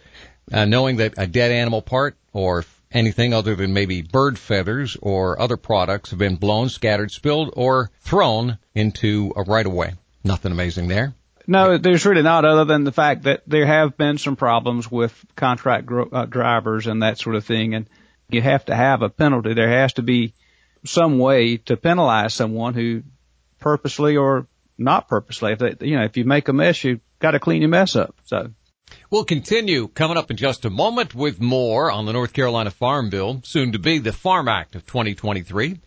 uh, 0.53 0.67
knowing 0.67 0.97
that 0.97 1.15
a 1.17 1.27
dead 1.27 1.53
animal 1.53 1.81
part 1.81 2.19
or 2.35 2.67
anything 2.93 3.33
other 3.33 3.57
than 3.57 3.73
maybe 3.73 4.03
bird 4.03 4.39
feathers 4.39 4.95
or 5.01 5.41
other 5.41 5.57
products 5.57 6.11
have 6.11 6.19
been 6.19 6.37
blown, 6.37 6.69
scattered, 6.69 7.11
spilled, 7.11 7.51
or 7.57 7.91
thrown 8.01 8.59
into 8.75 9.33
a 9.37 9.43
right 9.43 9.65
of 9.65 9.73
way. 9.73 9.95
Nothing 10.23 10.53
amazing 10.53 10.89
there. 10.89 11.15
No, 11.47 11.79
there's 11.79 12.05
really 12.05 12.21
not, 12.21 12.45
other 12.45 12.67
than 12.67 12.85
the 12.85 12.93
fact 12.93 13.23
that 13.23 13.41
there 13.47 13.65
have 13.65 13.97
been 13.97 14.19
some 14.19 14.37
problems 14.37 14.91
with 14.91 15.15
contract 15.35 15.87
gro- 15.87 16.11
uh, 16.13 16.27
drivers 16.27 16.87
and 16.87 17.03
that 17.03 17.17
sort 17.17 17.37
of 17.37 17.47
thing, 17.47 17.75
and 17.75 17.89
you 18.31 18.43
have 18.43 18.65
to 18.67 18.75
have 18.75 19.03
a 19.03 19.09
penalty. 19.09 19.55
There 19.55 19.69
has 19.69 19.95
to 19.95 20.03
be 20.03 20.35
some 20.85 21.19
way 21.19 21.57
to 21.57 21.77
penalize 21.77 22.35
someone 22.35 22.75
who 22.75 23.03
purposely 23.59 24.17
or 24.17 24.47
not 24.77 25.09
purposely. 25.09 25.53
If 25.53 25.59
they, 25.59 25.75
you 25.81 25.97
know, 25.97 26.05
if 26.05 26.17
you 26.17 26.25
make 26.25 26.49
a 26.49 26.53
mess, 26.53 26.85
you've 26.85 27.01
got 27.19 27.33
to 27.33 27.41
clean 27.41 27.63
your 27.63 27.71
mess 27.71 27.97
up. 27.97 28.15
So. 28.25 28.51
We'll 29.11 29.25
continue 29.25 29.89
coming 29.89 30.17
up 30.17 30.31
in 30.31 30.37
just 30.37 30.65
a 30.65 30.71
moment 30.71 31.15
with 31.15 31.41
more 31.41 31.91
on 31.91 32.07
the 32.07 32.13
North 32.13 32.33
Carolina 32.33 32.71
Farm 32.71 33.11
Bill, 33.11 33.41
soon 33.45 33.73
to 33.73 33.79
be 33.79 33.99
the 33.99 34.13
Farm 34.13 34.49
Act 34.49 34.77
of 34.77 34.87
2023. 34.87 35.79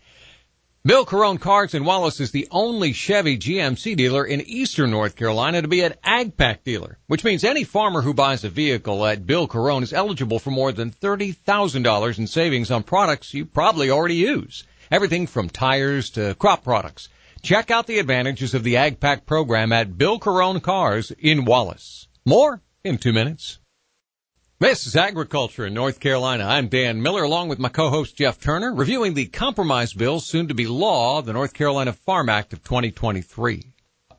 Bill 0.84 1.06
Carone 1.06 1.38
Cars 1.38 1.74
in 1.74 1.84
Wallace 1.84 2.18
is 2.18 2.32
the 2.32 2.48
only 2.50 2.92
Chevy 2.92 3.38
GMC 3.38 3.94
dealer 3.96 4.24
in 4.24 4.40
eastern 4.40 4.90
North 4.90 5.14
Carolina 5.14 5.62
to 5.62 5.68
be 5.68 5.82
an 5.82 5.94
AgPack 6.04 6.64
dealer, 6.64 6.98
which 7.06 7.22
means 7.22 7.44
any 7.44 7.62
farmer 7.62 8.02
who 8.02 8.12
buys 8.12 8.42
a 8.42 8.48
vehicle 8.48 9.06
at 9.06 9.24
Bill 9.24 9.46
Carone 9.46 9.84
is 9.84 9.92
eligible 9.92 10.40
for 10.40 10.50
more 10.50 10.72
than 10.72 10.90
$30,000 10.90 12.18
in 12.18 12.26
savings 12.26 12.72
on 12.72 12.82
products 12.82 13.32
you 13.32 13.44
probably 13.44 13.90
already 13.90 14.16
use. 14.16 14.64
Everything 14.90 15.28
from 15.28 15.48
tires 15.48 16.10
to 16.10 16.34
crop 16.34 16.64
products. 16.64 17.08
Check 17.42 17.70
out 17.70 17.86
the 17.86 18.00
advantages 18.00 18.52
of 18.52 18.64
the 18.64 18.74
AgPack 18.74 19.24
program 19.24 19.70
at 19.72 19.96
Bill 19.96 20.18
Carone 20.18 20.60
Cars 20.60 21.12
in 21.16 21.44
Wallace. 21.44 22.08
More 22.24 22.60
in 22.82 22.98
two 22.98 23.12
minutes. 23.12 23.60
This 24.62 24.86
is 24.86 24.94
Agriculture 24.94 25.66
in 25.66 25.74
North 25.74 25.98
Carolina. 25.98 26.44
I'm 26.44 26.68
Dan 26.68 27.02
Miller 27.02 27.24
along 27.24 27.48
with 27.48 27.58
my 27.58 27.68
co-host 27.68 28.14
Jeff 28.14 28.40
Turner 28.40 28.72
reviewing 28.72 29.14
the 29.14 29.26
compromise 29.26 29.92
bill 29.92 30.20
soon 30.20 30.46
to 30.46 30.54
be 30.54 30.68
law, 30.68 31.20
the 31.20 31.32
North 31.32 31.52
Carolina 31.52 31.92
Farm 31.92 32.28
Act 32.28 32.52
of 32.52 32.62
2023. 32.62 33.64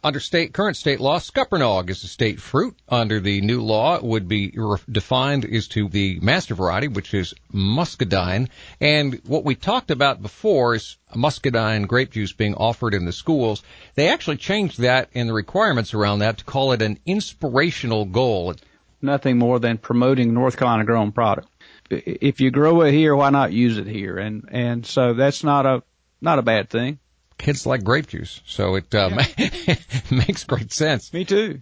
Under 0.04 0.20
state, 0.20 0.52
current 0.52 0.76
state 0.76 1.00
law, 1.00 1.20
scuppernong 1.20 1.90
is 1.90 2.04
a 2.04 2.10
state 2.10 2.42
fruit. 2.42 2.76
Under 2.90 3.22
the 3.22 3.40
new 3.40 3.62
law, 3.62 3.96
it 3.96 4.04
would 4.04 4.28
be 4.28 4.54
defined 4.92 5.46
as 5.46 5.70
to 5.70 5.88
the 5.88 6.20
master 6.20 6.56
variety, 6.56 6.90
which 6.90 7.14
is 7.14 7.34
muscadine. 7.54 8.50
And 8.82 9.22
what 9.26 9.46
we 9.46 9.56
talked 9.56 9.92
about 9.92 10.22
before 10.22 10.76
is 10.76 10.98
muscadine 11.16 11.84
grape 11.84 12.12
juice 12.12 12.34
being 12.34 12.56
offered 12.56 12.94
in 12.94 13.06
the 13.06 13.14
schools. 13.14 13.64
They 13.96 14.10
actually 14.10 14.38
changed 14.38 14.80
that 14.80 15.08
in 15.14 15.28
the 15.28 15.34
requirements 15.34 15.94
around 15.94 16.20
that 16.20 16.40
to 16.40 16.44
call 16.44 16.74
it 16.74 16.82
an 16.82 17.00
inspirational 17.06 18.04
goal 18.04 18.56
nothing 19.04 19.38
more 19.38 19.60
than 19.60 19.78
promoting 19.78 20.34
North 20.34 20.58
Carolina 20.58 20.86
grown 20.86 21.12
product. 21.12 21.50
If 21.90 22.42
you 22.42 22.50
grow 22.50 22.82
it 22.82 22.92
here, 22.92 23.16
why 23.16 23.30
not 23.30 23.52
use 23.52 23.78
it 23.78 23.88
here? 23.88 24.18
And 24.18 24.50
and 24.52 24.86
so 24.86 25.14
that's 25.14 25.44
not 25.44 25.66
a 25.66 25.84
not 26.22 26.40
a 26.40 26.42
bad 26.42 26.70
thing. 26.70 27.00
Kids 27.38 27.66
like 27.66 27.84
grape 27.84 28.08
juice, 28.08 28.42
so 28.46 28.76
it 28.76 28.94
uh, 28.96 29.10
yeah. 29.38 29.76
makes 30.12 30.46
great 30.46 30.72
sense. 30.72 31.12
Me 31.14 31.26
too. 31.26 31.60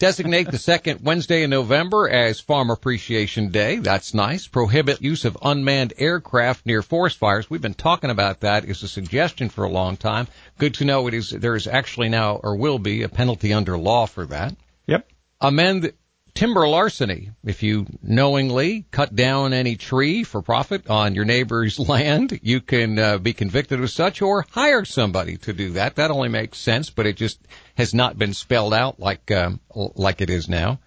Designate 0.00 0.50
the 0.50 0.56
second 0.56 1.00
Wednesday 1.02 1.42
in 1.42 1.50
November 1.50 2.08
as 2.08 2.40
Farm 2.40 2.70
Appreciation 2.70 3.50
Day. 3.50 3.76
That's 3.76 4.14
nice. 4.14 4.46
Prohibit 4.46 5.02
use 5.02 5.26
of 5.26 5.36
unmanned 5.42 5.92
aircraft 5.98 6.64
near 6.64 6.80
forest 6.80 7.18
fires. 7.18 7.50
We've 7.50 7.60
been 7.60 7.74
talking 7.74 8.08
about 8.08 8.40
that 8.40 8.64
as 8.64 8.82
a 8.82 8.88
suggestion 8.88 9.50
for 9.50 9.64
a 9.64 9.68
long 9.68 9.98
time. 9.98 10.26
Good 10.56 10.72
to 10.76 10.86
know 10.86 11.06
it 11.06 11.12
is 11.12 11.28
there 11.28 11.54
is 11.54 11.66
actually 11.66 12.08
now 12.08 12.36
or 12.36 12.56
will 12.56 12.78
be 12.78 13.02
a 13.02 13.10
penalty 13.10 13.52
under 13.52 13.76
law 13.76 14.06
for 14.06 14.24
that. 14.24 14.56
Yep. 14.86 15.06
Amend 15.38 15.92
timber 16.34 16.68
larceny. 16.68 17.30
If 17.44 17.62
you 17.62 17.86
knowingly 18.02 18.86
cut 18.90 19.14
down 19.14 19.52
any 19.52 19.76
tree 19.76 20.24
for 20.24 20.42
profit 20.42 20.88
on 20.88 21.14
your 21.14 21.24
neighbor's 21.24 21.78
land, 21.88 22.38
you 22.42 22.60
can 22.60 22.98
uh, 22.98 23.18
be 23.18 23.32
convicted 23.32 23.80
of 23.80 23.90
such 23.90 24.22
or 24.22 24.46
hire 24.50 24.84
somebody 24.84 25.36
to 25.38 25.52
do 25.52 25.72
that. 25.72 25.96
That 25.96 26.10
only 26.10 26.28
makes 26.28 26.58
sense, 26.58 26.90
but 26.90 27.06
it 27.06 27.16
just 27.16 27.38
has 27.76 27.94
not 27.94 28.18
been 28.18 28.34
spelled 28.34 28.74
out 28.74 29.00
like 29.00 29.30
um, 29.30 29.60
like 29.74 30.20
it 30.20 30.30
is 30.30 30.48
now. 30.48 30.80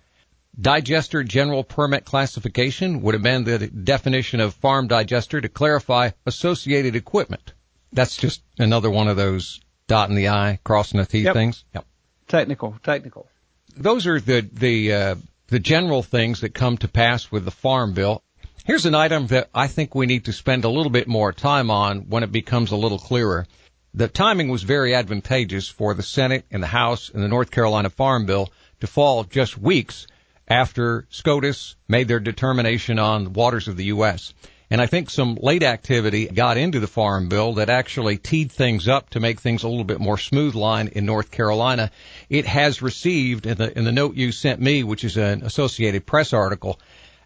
Digester 0.59 1.23
general 1.23 1.63
permit 1.63 2.05
classification 2.05 3.01
would 3.01 3.15
amend 3.15 3.45
the 3.47 3.67
definition 3.67 4.39
of 4.39 4.53
farm 4.53 4.88
digester 4.88 5.41
to 5.41 5.50
clarify 5.50 6.12
associated 6.25 6.95
equipment. 6.95 7.53
That's 7.91 8.17
just 8.17 8.43
another 8.59 8.89
one 8.89 9.07
of 9.07 9.17
those 9.17 9.62
dot 9.88 10.09
in 10.09 10.15
the 10.15 10.29
I, 10.29 10.59
crossing 10.63 11.00
the 11.00 11.05
T 11.05 11.21
yep. 11.21 11.33
things. 11.33 11.65
Yep. 11.73 11.85
Technical, 12.27 12.75
technical. 12.83 13.27
Those 13.75 14.05
are 14.05 14.19
the 14.19 14.47
the 14.53 14.93
uh, 14.93 15.15
the 15.53 15.60
general 15.60 16.01
things 16.01 16.41
that 16.41 16.55
come 16.55 16.75
to 16.79 16.88
pass 16.88 17.31
with 17.31 17.45
the 17.45 17.51
Farm 17.51 17.93
Bill. 17.93 18.24
Here's 18.65 18.88
an 18.88 18.95
item 18.95 19.27
that 19.27 19.51
I 19.53 19.67
think 19.67 19.93
we 19.93 20.07
need 20.07 20.25
to 20.25 20.33
spend 20.33 20.65
a 20.65 20.69
little 20.69 20.89
bit 20.89 21.07
more 21.07 21.31
time 21.31 21.69
on 21.69 22.10
when 22.10 22.24
it 22.24 22.31
becomes 22.31 22.72
a 22.72 22.75
little 22.75 22.98
clearer. 22.98 23.45
The 23.93 24.07
timing 24.07 24.50
was 24.50 24.63
very 24.63 24.95
advantageous 24.95 25.67
for 25.67 25.93
the 25.93 26.01
Senate 26.01 26.45
and 26.50 26.63
the 26.63 26.67
House 26.81 27.12
and 27.13 27.22
the 27.22 27.27
North 27.27 27.51
Carolina 27.51 27.91
Farm 27.91 28.25
Bill 28.25 28.51
to 28.79 28.88
fall 28.88 29.25
just 29.25 29.55
weeks 29.55 30.07
after 30.48 31.05
SCOTUS 31.12 31.75
made 31.88 32.07
their 32.07 32.19
determination 32.19 32.98
on 32.98 33.25
the 33.25 33.29
waters 33.29 33.67
of 33.67 33.77
the 33.77 33.86
U.S. 33.86 34.33
And 34.73 34.81
I 34.81 34.87
think 34.87 35.11
some 35.11 35.37
late 35.39 35.61
activity 35.61 36.25
got 36.25 36.57
into 36.57 36.79
the 36.79 36.87
farm 36.87 37.29
bill 37.29 37.53
that 37.53 37.69
actually 37.69 38.17
teed 38.17 38.51
things 38.51 38.87
up 38.87 39.11
to 39.11 39.19
make 39.19 39.39
things 39.39 39.61
a 39.61 39.67
little 39.67 39.83
bit 39.83 39.99
more 39.99 40.17
smooth 40.17 40.55
line 40.55 40.87
in 40.87 41.05
North 41.05 41.29
Carolina. 41.29 41.91
It 42.27 42.47
has 42.47 42.81
received 42.81 43.45
in 43.45 43.55
the, 43.55 43.77
in 43.77 43.83
the 43.83 43.91
note 43.91 44.15
you 44.15 44.31
sent 44.31 44.59
me, 44.59 44.83
which 44.83 45.03
is 45.03 45.15
an 45.15 45.43
Associated 45.43 46.07
Press 46.07 46.33
article. 46.33 46.79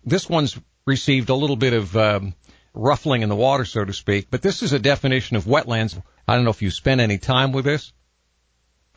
This 0.04 0.28
one's 0.28 0.60
received 0.86 1.30
a 1.30 1.36
little 1.36 1.56
bit 1.56 1.72
of, 1.72 1.96
um, 1.96 2.36
ruffling 2.74 3.22
in 3.22 3.30
the 3.30 3.36
water, 3.36 3.64
so 3.64 3.86
to 3.86 3.94
speak, 3.94 4.28
but 4.30 4.42
this 4.42 4.62
is 4.62 4.74
a 4.74 4.80
definition 4.80 5.38
of 5.38 5.46
wetlands. 5.46 5.98
I 6.28 6.36
don't 6.36 6.44
know 6.44 6.50
if 6.50 6.62
you 6.62 6.70
spent 6.70 7.00
any 7.00 7.18
time 7.18 7.54
with 7.54 7.64
this. 7.64 7.94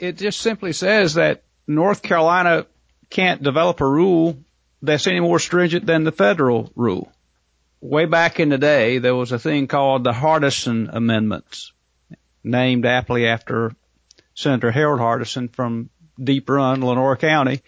It 0.00 0.18
just 0.18 0.40
simply 0.40 0.72
says 0.72 1.14
that 1.14 1.44
North 1.68 2.02
Carolina 2.02 2.66
can't 3.10 3.44
develop 3.44 3.80
a 3.80 3.88
rule 3.88 4.38
that's 4.82 5.06
any 5.06 5.20
more 5.20 5.38
stringent 5.38 5.86
than 5.86 6.02
the 6.02 6.10
federal 6.10 6.72
rule. 6.74 7.12
Way 7.80 8.04
back 8.04 8.40
in 8.40 8.50
the 8.50 8.58
day, 8.58 8.98
there 8.98 9.14
was 9.14 9.32
a 9.32 9.38
thing 9.38 9.66
called 9.66 10.04
the 10.04 10.12
Hardison 10.12 10.90
Amendments, 10.92 11.72
named 12.44 12.84
aptly 12.84 13.26
after 13.26 13.72
Senator 14.34 14.70
Harold 14.70 15.00
Hardison 15.00 15.54
from 15.54 15.88
Deep 16.22 16.48
Run, 16.48 16.84
Lenoir 16.84 17.16
County, 17.16 17.62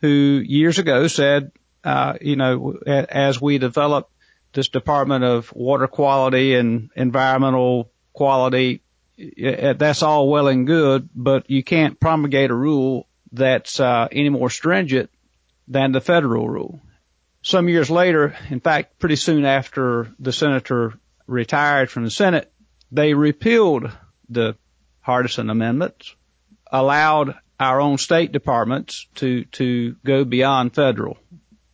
who 0.00 0.08
years 0.08 0.78
ago 0.78 1.06
said, 1.06 1.52
uh, 1.84 2.14
you 2.20 2.36
know, 2.36 2.78
as 2.86 3.40
we 3.40 3.58
develop 3.58 4.10
this 4.52 4.68
Department 4.68 5.24
of 5.24 5.52
Water 5.54 5.86
Quality 5.86 6.54
and 6.54 6.90
Environmental 6.96 7.90
Quality, 8.12 8.82
that's 9.16 10.02
all 10.02 10.28
well 10.28 10.48
and 10.48 10.66
good, 10.66 11.08
but 11.14 11.48
you 11.48 11.62
can't 11.62 12.00
promulgate 12.00 12.50
a 12.50 12.54
rule 12.54 13.06
that's 13.30 13.78
uh, 13.78 14.08
any 14.10 14.30
more 14.30 14.50
stringent 14.50 15.10
than 15.68 15.92
the 15.92 16.00
federal 16.00 16.48
rule. 16.48 16.80
Some 17.44 17.68
years 17.68 17.90
later, 17.90 18.34
in 18.48 18.60
fact, 18.60 18.98
pretty 18.98 19.16
soon 19.16 19.44
after 19.44 20.10
the 20.18 20.32
senator 20.32 20.94
retired 21.26 21.90
from 21.90 22.04
the 22.04 22.10
Senate, 22.10 22.50
they 22.90 23.12
repealed 23.12 23.90
the 24.30 24.56
Hardison 25.06 25.50
amendments, 25.50 26.16
allowed 26.72 27.34
our 27.60 27.82
own 27.82 27.98
state 27.98 28.32
departments 28.32 29.06
to 29.16 29.44
to 29.60 29.94
go 30.06 30.24
beyond 30.24 30.74
federal, 30.74 31.18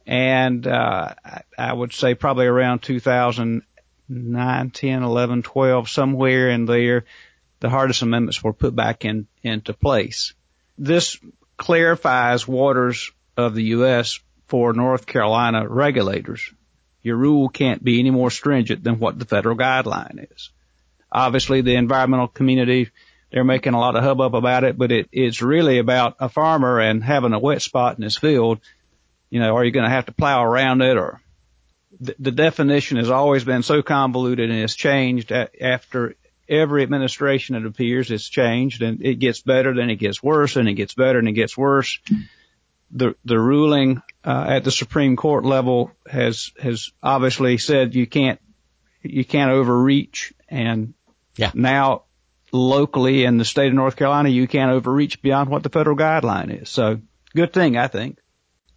and 0.08 0.66
uh, 0.66 1.14
I 1.56 1.72
would 1.72 1.92
say 1.92 2.16
probably 2.16 2.46
around 2.46 2.80
2009, 2.80 4.70
10, 4.70 5.02
11, 5.04 5.42
12, 5.44 5.88
somewhere 5.88 6.50
in 6.50 6.64
there, 6.64 7.04
the 7.60 7.68
Hardison 7.68 8.02
amendments 8.02 8.42
were 8.42 8.52
put 8.52 8.74
back 8.74 9.04
in 9.04 9.28
into 9.44 9.72
place. 9.72 10.34
This 10.76 11.16
clarifies 11.56 12.48
waters 12.48 13.12
of 13.36 13.54
the 13.54 13.64
U.S. 13.78 14.18
for 14.50 14.72
North 14.72 15.06
Carolina 15.06 15.66
regulators. 15.66 16.52
Your 17.02 17.16
rule 17.16 17.48
can't 17.48 17.82
be 17.82 18.00
any 18.00 18.10
more 18.10 18.30
stringent 18.30 18.82
than 18.82 18.98
what 18.98 19.18
the 19.18 19.24
federal 19.24 19.56
guideline 19.56 20.26
is. 20.32 20.50
Obviously, 21.10 21.60
the 21.60 21.76
environmental 21.76 22.26
community, 22.26 22.90
they're 23.30 23.44
making 23.44 23.74
a 23.74 23.78
lot 23.78 23.94
of 23.94 24.02
hubbub 24.02 24.34
about 24.34 24.64
it, 24.64 24.76
but 24.76 24.90
it, 24.90 25.08
it's 25.12 25.40
really 25.40 25.78
about 25.78 26.16
a 26.18 26.28
farmer 26.28 26.80
and 26.80 27.02
having 27.02 27.32
a 27.32 27.38
wet 27.38 27.62
spot 27.62 27.96
in 27.96 28.02
his 28.02 28.18
field. 28.18 28.60
You 29.30 29.38
know, 29.38 29.56
are 29.56 29.64
you 29.64 29.70
going 29.70 29.84
to 29.84 29.90
have 29.90 30.06
to 30.06 30.12
plow 30.12 30.44
around 30.44 30.82
it 30.82 30.96
or 30.96 31.20
the, 32.00 32.16
the 32.18 32.32
definition 32.32 32.96
has 32.96 33.08
always 33.08 33.44
been 33.44 33.62
so 33.62 33.82
convoluted 33.82 34.50
and 34.50 34.58
it's 34.58 34.74
changed 34.74 35.32
after 35.32 36.16
every 36.48 36.82
administration 36.82 37.54
it 37.54 37.64
appears 37.64 38.10
it's 38.10 38.28
changed 38.28 38.82
and 38.82 39.00
it 39.04 39.20
gets 39.20 39.40
better, 39.42 39.72
then 39.74 39.90
it 39.90 39.96
gets 39.96 40.20
worse, 40.20 40.56
and 40.56 40.68
it 40.68 40.74
gets 40.74 40.94
better, 40.94 41.20
and 41.20 41.28
it 41.28 41.32
gets 41.32 41.56
worse. 41.56 42.00
The 42.92 43.14
the 43.24 43.38
ruling 43.38 44.02
uh, 44.24 44.46
at 44.48 44.64
the 44.64 44.70
Supreme 44.70 45.16
Court 45.16 45.44
level 45.44 45.92
has 46.08 46.52
has 46.60 46.90
obviously 47.02 47.58
said 47.58 47.94
you 47.94 48.06
can't 48.06 48.40
you 49.02 49.24
can't 49.24 49.50
overreach, 49.50 50.32
and 50.48 50.94
yeah. 51.36 51.52
now 51.54 52.04
locally 52.52 53.24
in 53.24 53.38
the 53.38 53.44
state 53.44 53.68
of 53.68 53.74
North 53.74 53.96
Carolina 53.96 54.28
you 54.28 54.48
can't 54.48 54.72
overreach 54.72 55.22
beyond 55.22 55.50
what 55.50 55.62
the 55.62 55.68
federal 55.68 55.96
guideline 55.96 56.62
is. 56.62 56.68
So 56.68 57.00
good 57.34 57.52
thing 57.52 57.76
I 57.76 57.86
think. 57.86 58.18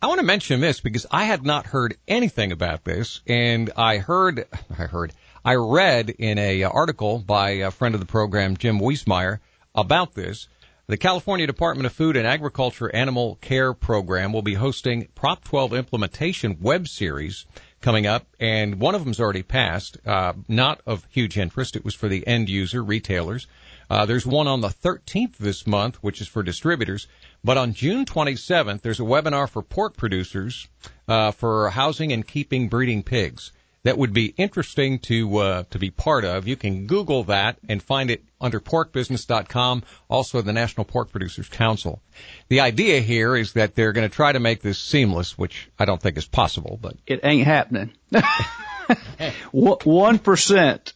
I 0.01 0.07
want 0.07 0.19
to 0.19 0.25
mention 0.25 0.59
this 0.59 0.81
because 0.81 1.05
I 1.09 1.23
had 1.23 1.45
not 1.45 1.65
heard 1.65 1.95
anything 2.07 2.51
about 2.51 2.83
this, 2.83 3.21
and 3.25 3.71
I 3.77 3.97
heard 3.99 4.45
I 4.69 4.83
heard 4.83 5.13
I 5.45 5.55
read 5.55 6.09
in 6.09 6.37
a 6.37 6.63
article 6.63 7.19
by 7.19 7.51
a 7.51 7.71
friend 7.71 7.95
of 7.95 8.01
the 8.01 8.05
program, 8.05 8.57
Jim 8.57 8.79
Wiesemeyer, 8.79 9.39
about 9.75 10.13
this. 10.13 10.47
The 10.85 10.97
California 10.97 11.47
Department 11.47 11.85
of 11.85 11.93
Food 11.93 12.17
and 12.17 12.27
Agriculture 12.27 12.93
Animal 12.93 13.37
Care 13.39 13.73
Program 13.73 14.33
will 14.33 14.41
be 14.41 14.55
hosting 14.55 15.07
Prop 15.15 15.41
12 15.45 15.73
implementation 15.73 16.57
web 16.59 16.89
series 16.89 17.45
coming 17.79 18.05
up, 18.05 18.27
and 18.37 18.81
one 18.81 18.93
of 18.93 19.05
them's 19.05 19.21
already 19.21 19.43
passed. 19.43 19.97
Uh, 20.05 20.33
not 20.49 20.81
of 20.85 21.07
huge 21.09 21.37
interest. 21.37 21.77
It 21.77 21.85
was 21.85 21.95
for 21.95 22.09
the 22.09 22.27
end 22.27 22.49
user 22.49 22.83
retailers. 22.83 23.47
Uh, 23.89 24.05
there's 24.05 24.25
one 24.25 24.45
on 24.45 24.59
the 24.59 24.67
13th 24.67 25.37
this 25.37 25.65
month, 25.65 26.03
which 26.03 26.19
is 26.19 26.27
for 26.27 26.43
distributors. 26.43 27.07
But 27.45 27.57
on 27.57 27.73
June 27.73 28.03
27th, 28.03 28.81
there's 28.81 28.99
a 28.99 29.03
webinar 29.03 29.47
for 29.47 29.61
pork 29.61 29.95
producers 29.95 30.67
uh, 31.07 31.31
for 31.31 31.69
housing 31.69 32.11
and 32.11 32.27
keeping 32.27 32.67
breeding 32.67 33.03
pigs 33.03 33.53
that 33.83 33.97
would 33.97 34.13
be 34.13 34.27
interesting 34.37 34.99
to 34.99 35.37
uh, 35.37 35.63
to 35.71 35.79
be 35.79 35.91
part 35.91 36.25
of. 36.25 36.47
You 36.47 36.55
can 36.55 36.87
Google 36.87 37.25
that 37.25 37.57
and 37.67 37.81
find 37.81 38.09
it 38.09 38.23
under 38.39 38.59
porkbusiness.com, 38.59 39.83
also 40.09 40.41
the 40.41 40.53
National 40.53 40.85
Pork 40.85 41.11
Producers 41.11 41.49
Council. 41.49 42.01
The 42.47 42.61
idea 42.61 43.01
here 43.01 43.35
is 43.35 43.53
that 43.53 43.75
they're 43.75 43.93
going 43.93 44.09
to 44.09 44.15
try 44.15 44.31
to 44.31 44.39
make 44.39 44.61
this 44.61 44.79
seamless, 44.79 45.37
which 45.37 45.69
I 45.77 45.85
don't 45.85 46.01
think 46.01 46.17
is 46.17 46.25
possible, 46.25 46.79
but 46.81 46.95
it 47.05 47.19
ain't 47.23 47.45
happening. 47.45 47.91
One 49.51 50.19
percent 50.19 50.93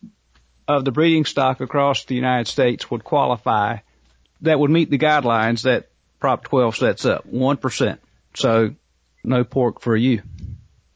of 0.68 0.86
the 0.86 0.92
breeding 0.92 1.26
stock 1.26 1.62
across 1.62 2.06
the 2.06 2.16
United 2.16 2.48
States 2.48 2.90
would 2.92 3.04
qualify 3.04 3.78
that 4.42 4.60
would 4.60 4.70
meet 4.70 4.90
the 4.90 5.00
guidelines 5.00 5.64
that 5.64 5.90
Prop 6.20 6.44
12 6.44 6.76
sets 6.76 7.06
up. 7.06 7.26
One 7.26 7.58
percent. 7.58 8.02
So 8.36 8.76
no 9.24 9.44
pork 9.44 9.82
for 9.82 9.96
you. 9.96 10.22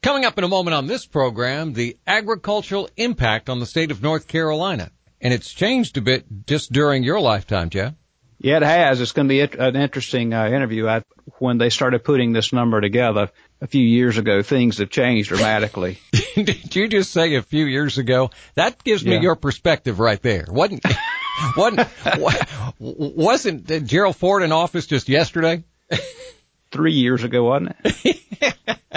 Coming 0.02 0.24
up 0.24 0.36
in 0.36 0.42
a 0.42 0.48
moment 0.48 0.74
on 0.74 0.88
this 0.88 1.06
program, 1.06 1.74
the 1.74 1.96
agricultural 2.08 2.90
impact 2.96 3.48
on 3.48 3.60
the 3.60 3.66
state 3.66 3.92
of 3.92 4.02
North 4.02 4.26
Carolina. 4.26 4.90
And 5.20 5.32
it's 5.32 5.52
changed 5.52 5.96
a 5.96 6.00
bit 6.00 6.26
just 6.44 6.72
during 6.72 7.04
your 7.04 7.20
lifetime, 7.20 7.70
Jeff. 7.70 7.94
Yeah, 8.40 8.56
it 8.56 8.64
has. 8.64 9.00
It's 9.00 9.12
going 9.12 9.28
to 9.28 9.32
be 9.32 9.40
an 9.40 9.76
interesting 9.76 10.34
uh, 10.34 10.48
interview. 10.48 10.88
I, 10.88 11.04
when 11.38 11.58
they 11.58 11.70
started 11.70 12.02
putting 12.02 12.32
this 12.32 12.52
number 12.52 12.80
together 12.80 13.30
a 13.60 13.68
few 13.68 13.86
years 13.86 14.18
ago, 14.18 14.42
things 14.42 14.78
have 14.78 14.90
changed 14.90 15.28
dramatically. 15.28 16.00
Did 16.34 16.74
you 16.74 16.88
just 16.88 17.12
say 17.12 17.36
a 17.36 17.42
few 17.42 17.66
years 17.66 17.98
ago? 17.98 18.32
That 18.56 18.82
gives 18.82 19.04
me 19.04 19.20
your 19.20 19.36
perspective 19.36 20.00
right 20.00 20.20
there. 20.20 20.46
Wasn't, 20.48 20.84
wasn't, 21.56 21.88
wasn't 22.80 23.86
Gerald 23.86 24.16
Ford 24.16 24.42
in 24.42 24.50
office 24.50 24.86
just 24.86 25.08
yesterday? 25.08 25.62
Three 26.72 26.94
years 26.94 27.22
ago, 27.22 27.44
wasn't 27.44 27.76
it? 27.84 28.18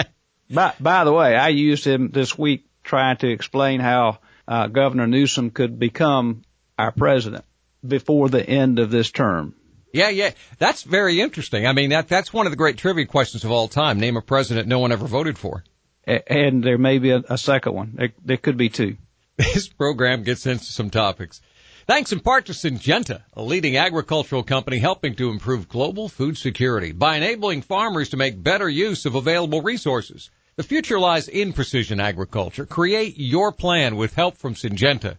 By, 0.50 0.74
by 0.78 1.04
the 1.04 1.12
way, 1.12 1.34
I 1.34 1.48
used 1.48 1.84
him 1.84 2.10
this 2.10 2.38
week 2.38 2.66
trying 2.84 3.16
to 3.18 3.28
explain 3.28 3.80
how 3.80 4.18
uh, 4.46 4.68
Governor 4.68 5.06
Newsom 5.06 5.50
could 5.50 5.78
become 5.78 6.42
our 6.78 6.92
president 6.92 7.44
before 7.86 8.28
the 8.28 8.48
end 8.48 8.78
of 8.78 8.90
this 8.90 9.10
term. 9.10 9.54
Yeah, 9.92 10.10
yeah, 10.10 10.32
that's 10.58 10.82
very 10.82 11.20
interesting. 11.20 11.66
I 11.66 11.72
mean, 11.72 11.90
that 11.90 12.08
that's 12.08 12.32
one 12.32 12.46
of 12.46 12.52
the 12.52 12.56
great 12.56 12.76
trivia 12.76 13.06
questions 13.06 13.44
of 13.44 13.50
all 13.50 13.66
time. 13.66 13.98
Name 13.98 14.16
a 14.16 14.22
president 14.22 14.68
no 14.68 14.78
one 14.78 14.92
ever 14.92 15.06
voted 15.06 15.38
for. 15.38 15.64
And 16.06 16.62
there 16.62 16.78
may 16.78 16.98
be 16.98 17.10
a, 17.10 17.22
a 17.28 17.38
second 17.38 17.72
one. 17.72 17.92
There, 17.94 18.12
there 18.24 18.36
could 18.36 18.56
be 18.56 18.68
two. 18.68 18.96
This 19.36 19.68
program 19.68 20.22
gets 20.22 20.46
into 20.46 20.64
some 20.64 20.88
topics. 20.88 21.42
Thanks 21.86 22.12
in 22.12 22.20
part 22.20 22.46
to 22.46 22.52
Syngenta, 22.52 23.22
a 23.34 23.42
leading 23.42 23.76
agricultural 23.76 24.42
company 24.42 24.78
helping 24.78 25.14
to 25.16 25.30
improve 25.30 25.68
global 25.68 26.08
food 26.08 26.36
security 26.36 26.92
by 26.92 27.16
enabling 27.16 27.62
farmers 27.62 28.08
to 28.08 28.16
make 28.16 28.42
better 28.42 28.68
use 28.68 29.06
of 29.06 29.14
available 29.14 29.62
resources. 29.62 30.30
The 30.56 30.62
future 30.62 30.98
lies 30.98 31.28
in 31.28 31.52
precision 31.52 32.00
agriculture. 32.00 32.64
Create 32.64 33.18
your 33.18 33.52
plan 33.52 33.94
with 33.94 34.14
help 34.14 34.38
from 34.38 34.54
Syngenta. 34.54 35.18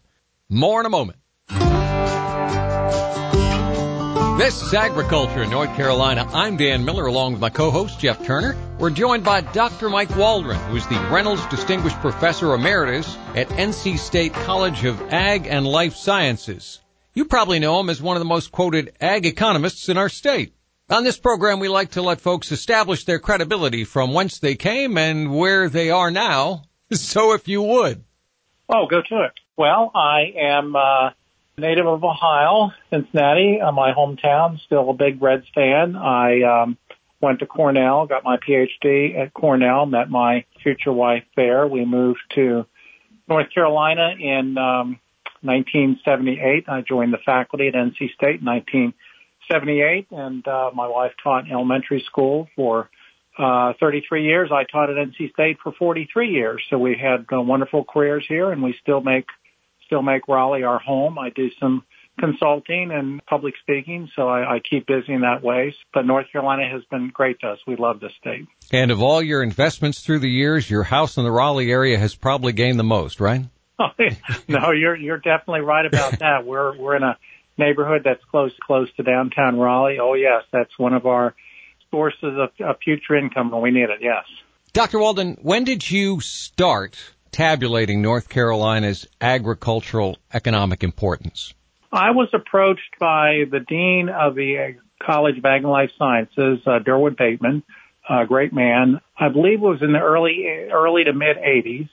More 0.49 0.79
in 0.79 0.87
a 0.87 0.89
moment. 0.89 1.19
This 4.39 4.63
is 4.63 4.73
Agriculture 4.73 5.43
in 5.43 5.51
North 5.51 5.75
Carolina. 5.75 6.27
I'm 6.33 6.57
Dan 6.57 6.83
Miller 6.83 7.05
along 7.05 7.33
with 7.33 7.41
my 7.41 7.51
co-host 7.51 7.99
Jeff 7.99 8.25
Turner. 8.25 8.57
We're 8.79 8.89
joined 8.89 9.23
by 9.23 9.41
Dr. 9.41 9.89
Mike 9.89 10.15
Walden, 10.15 10.57
who 10.57 10.77
is 10.77 10.87
the 10.87 10.99
Reynolds 11.11 11.45
Distinguished 11.51 11.97
Professor 11.97 12.55
Emeritus 12.55 13.15
at 13.35 13.47
NC 13.49 13.99
State 13.99 14.33
College 14.33 14.85
of 14.85 14.99
Ag 15.13 15.45
and 15.45 15.67
Life 15.67 15.95
Sciences. 15.95 16.79
You 17.13 17.25
probably 17.25 17.59
know 17.59 17.79
him 17.79 17.91
as 17.91 18.01
one 18.01 18.17
of 18.17 18.21
the 18.21 18.25
most 18.25 18.51
quoted 18.51 18.95
ag 18.99 19.27
economists 19.27 19.87
in 19.87 19.99
our 19.99 20.09
state. 20.09 20.55
On 20.89 21.03
this 21.03 21.17
program, 21.17 21.59
we 21.59 21.67
like 21.67 21.91
to 21.91 22.01
let 22.01 22.21
folks 22.21 22.49
establish 22.53 23.03
their 23.03 23.19
credibility 23.19 23.83
from 23.83 24.13
whence 24.13 24.39
they 24.39 24.55
came 24.55 24.97
and 24.97 25.35
where 25.35 25.67
they 25.67 25.89
are 25.89 26.11
now. 26.11 26.63
So 26.93 27.33
if 27.33 27.49
you 27.49 27.61
would. 27.61 28.05
Oh, 28.69 28.87
go 28.87 29.01
to 29.01 29.23
it. 29.25 29.33
Well, 29.57 29.91
I 29.93 30.31
am 30.37 30.73
uh, 30.73 31.09
native 31.57 31.85
of 31.85 32.01
Ohio, 32.01 32.71
Cincinnati, 32.89 33.59
uh, 33.59 33.73
my 33.73 33.91
hometown. 33.91 34.57
Still 34.61 34.89
a 34.89 34.93
big 34.93 35.21
Reds 35.21 35.45
fan. 35.53 35.97
I 35.97 36.43
um, 36.43 36.77
went 37.19 37.39
to 37.39 37.45
Cornell, 37.45 38.07
got 38.07 38.23
my 38.23 38.37
PhD 38.37 39.19
at 39.19 39.33
Cornell, 39.33 39.85
met 39.85 40.09
my 40.09 40.45
future 40.63 40.93
wife 40.93 41.25
there. 41.35 41.67
We 41.67 41.83
moved 41.83 42.21
to 42.35 42.65
North 43.27 43.53
Carolina 43.53 44.11
in 44.17 44.57
um, 44.57 44.97
1978. 45.41 46.69
I 46.69 46.81
joined 46.87 47.11
the 47.11 47.17
faculty 47.25 47.67
at 47.67 47.73
NC 47.73 48.13
State 48.13 48.39
in 48.39 48.45
1978, 48.45 48.95
and 49.49 50.47
uh, 50.47 50.71
my 50.73 50.87
wife 50.87 51.11
taught 51.23 51.49
elementary 51.49 52.03
school 52.05 52.47
for 52.55 52.89
uh, 53.37 53.73
33 53.79 54.23
years. 54.23 54.49
I 54.51 54.63
taught 54.63 54.89
at 54.89 54.95
NC 54.95 55.31
State 55.31 55.57
for 55.61 55.71
43 55.71 56.29
years. 56.29 56.61
So 56.69 56.77
we 56.77 56.97
had 56.97 57.25
uh, 57.31 57.41
wonderful 57.41 57.85
careers 57.85 58.25
here, 58.27 58.51
and 58.51 58.63
we 58.63 58.75
still 58.81 59.01
make 59.01 59.25
still 59.85 60.01
make 60.01 60.27
Raleigh 60.27 60.63
our 60.63 60.79
home. 60.79 61.17
I 61.17 61.29
do 61.29 61.49
some 61.59 61.83
consulting 62.19 62.91
and 62.91 63.23
public 63.25 63.53
speaking, 63.61 64.09
so 64.15 64.27
I, 64.27 64.55
I 64.55 64.59
keep 64.59 64.87
busy 64.87 65.13
in 65.13 65.21
that 65.21 65.43
way. 65.43 65.75
But 65.93 66.05
North 66.05 66.25
Carolina 66.31 66.67
has 66.69 66.83
been 66.89 67.09
great 67.13 67.39
to 67.41 67.47
us. 67.49 67.59
We 67.67 67.75
love 67.75 67.99
this 67.99 68.11
state. 68.19 68.47
And 68.71 68.91
of 68.91 69.01
all 69.01 69.21
your 69.21 69.43
investments 69.43 70.01
through 70.01 70.19
the 70.19 70.29
years, 70.29 70.69
your 70.69 70.83
house 70.83 71.17
in 71.17 71.23
the 71.23 71.31
Raleigh 71.31 71.71
area 71.71 71.97
has 71.97 72.15
probably 72.15 72.53
gained 72.53 72.79
the 72.79 72.83
most, 72.83 73.19
right? 73.19 73.45
no, 74.47 74.71
you're 74.71 74.95
you're 74.95 75.19
definitely 75.19 75.61
right 75.61 75.85
about 75.85 76.19
that. 76.19 76.45
We're 76.45 76.75
we're 76.77 76.95
in 76.95 77.03
a 77.03 77.17
neighborhood 77.57 78.01
that's 78.03 78.23
close 78.29 78.51
close 78.61 78.91
to 78.95 79.03
downtown 79.03 79.57
Raleigh. 79.57 79.99
Oh 79.99 80.13
yes, 80.13 80.43
that's 80.51 80.77
one 80.77 80.93
of 80.93 81.05
our 81.05 81.35
sources 81.91 82.37
of, 82.37 82.49
of 82.59 82.77
future 82.83 83.15
income 83.15 83.51
when 83.51 83.61
we 83.61 83.71
need 83.71 83.89
it. 83.89 83.99
Yes. 84.01 84.25
Dr. 84.73 84.99
Walden, 84.99 85.37
when 85.41 85.63
did 85.63 85.89
you 85.89 86.19
start 86.19 86.97
tabulating 87.31 88.01
North 88.01 88.29
Carolina's 88.29 89.07
agricultural 89.21 90.17
economic 90.33 90.83
importance? 90.83 91.53
I 91.91 92.11
was 92.11 92.29
approached 92.33 92.99
by 92.99 93.43
the 93.49 93.59
dean 93.59 94.09
of 94.09 94.35
the 94.35 94.75
College 95.01 95.37
of 95.37 95.45
Ag 95.45 95.61
and 95.61 95.71
Life 95.71 95.91
Sciences, 95.97 96.59
uh, 96.65 96.79
Durward 96.79 97.17
Bateman, 97.17 97.63
a 98.09 98.25
great 98.25 98.53
man. 98.53 98.99
I 99.17 99.29
believe 99.29 99.59
it 99.59 99.61
was 99.61 99.81
in 99.81 99.93
the 99.93 99.99
early 99.99 100.45
early 100.71 101.05
to 101.05 101.13
mid 101.13 101.37
80s 101.37 101.89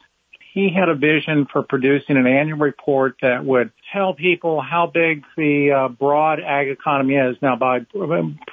he 0.55 0.71
had 0.73 0.89
a 0.89 0.95
vision 0.95 1.49
for 1.53 1.65
producing 1.65 2.17
an 2.17 2.29
annual 2.29 2.59
report 2.59 3.17
that 3.23 3.45
would 3.45 3.73
tell 3.93 4.15
people 4.15 4.61
how 4.61 4.87
big 4.87 5.25
the 5.37 5.73
uh, 5.73 5.89
broad 5.89 6.39
ag 6.39 6.69
economy 6.69 7.17
is. 7.17 7.37
Now, 7.43 7.57
by 7.57 7.81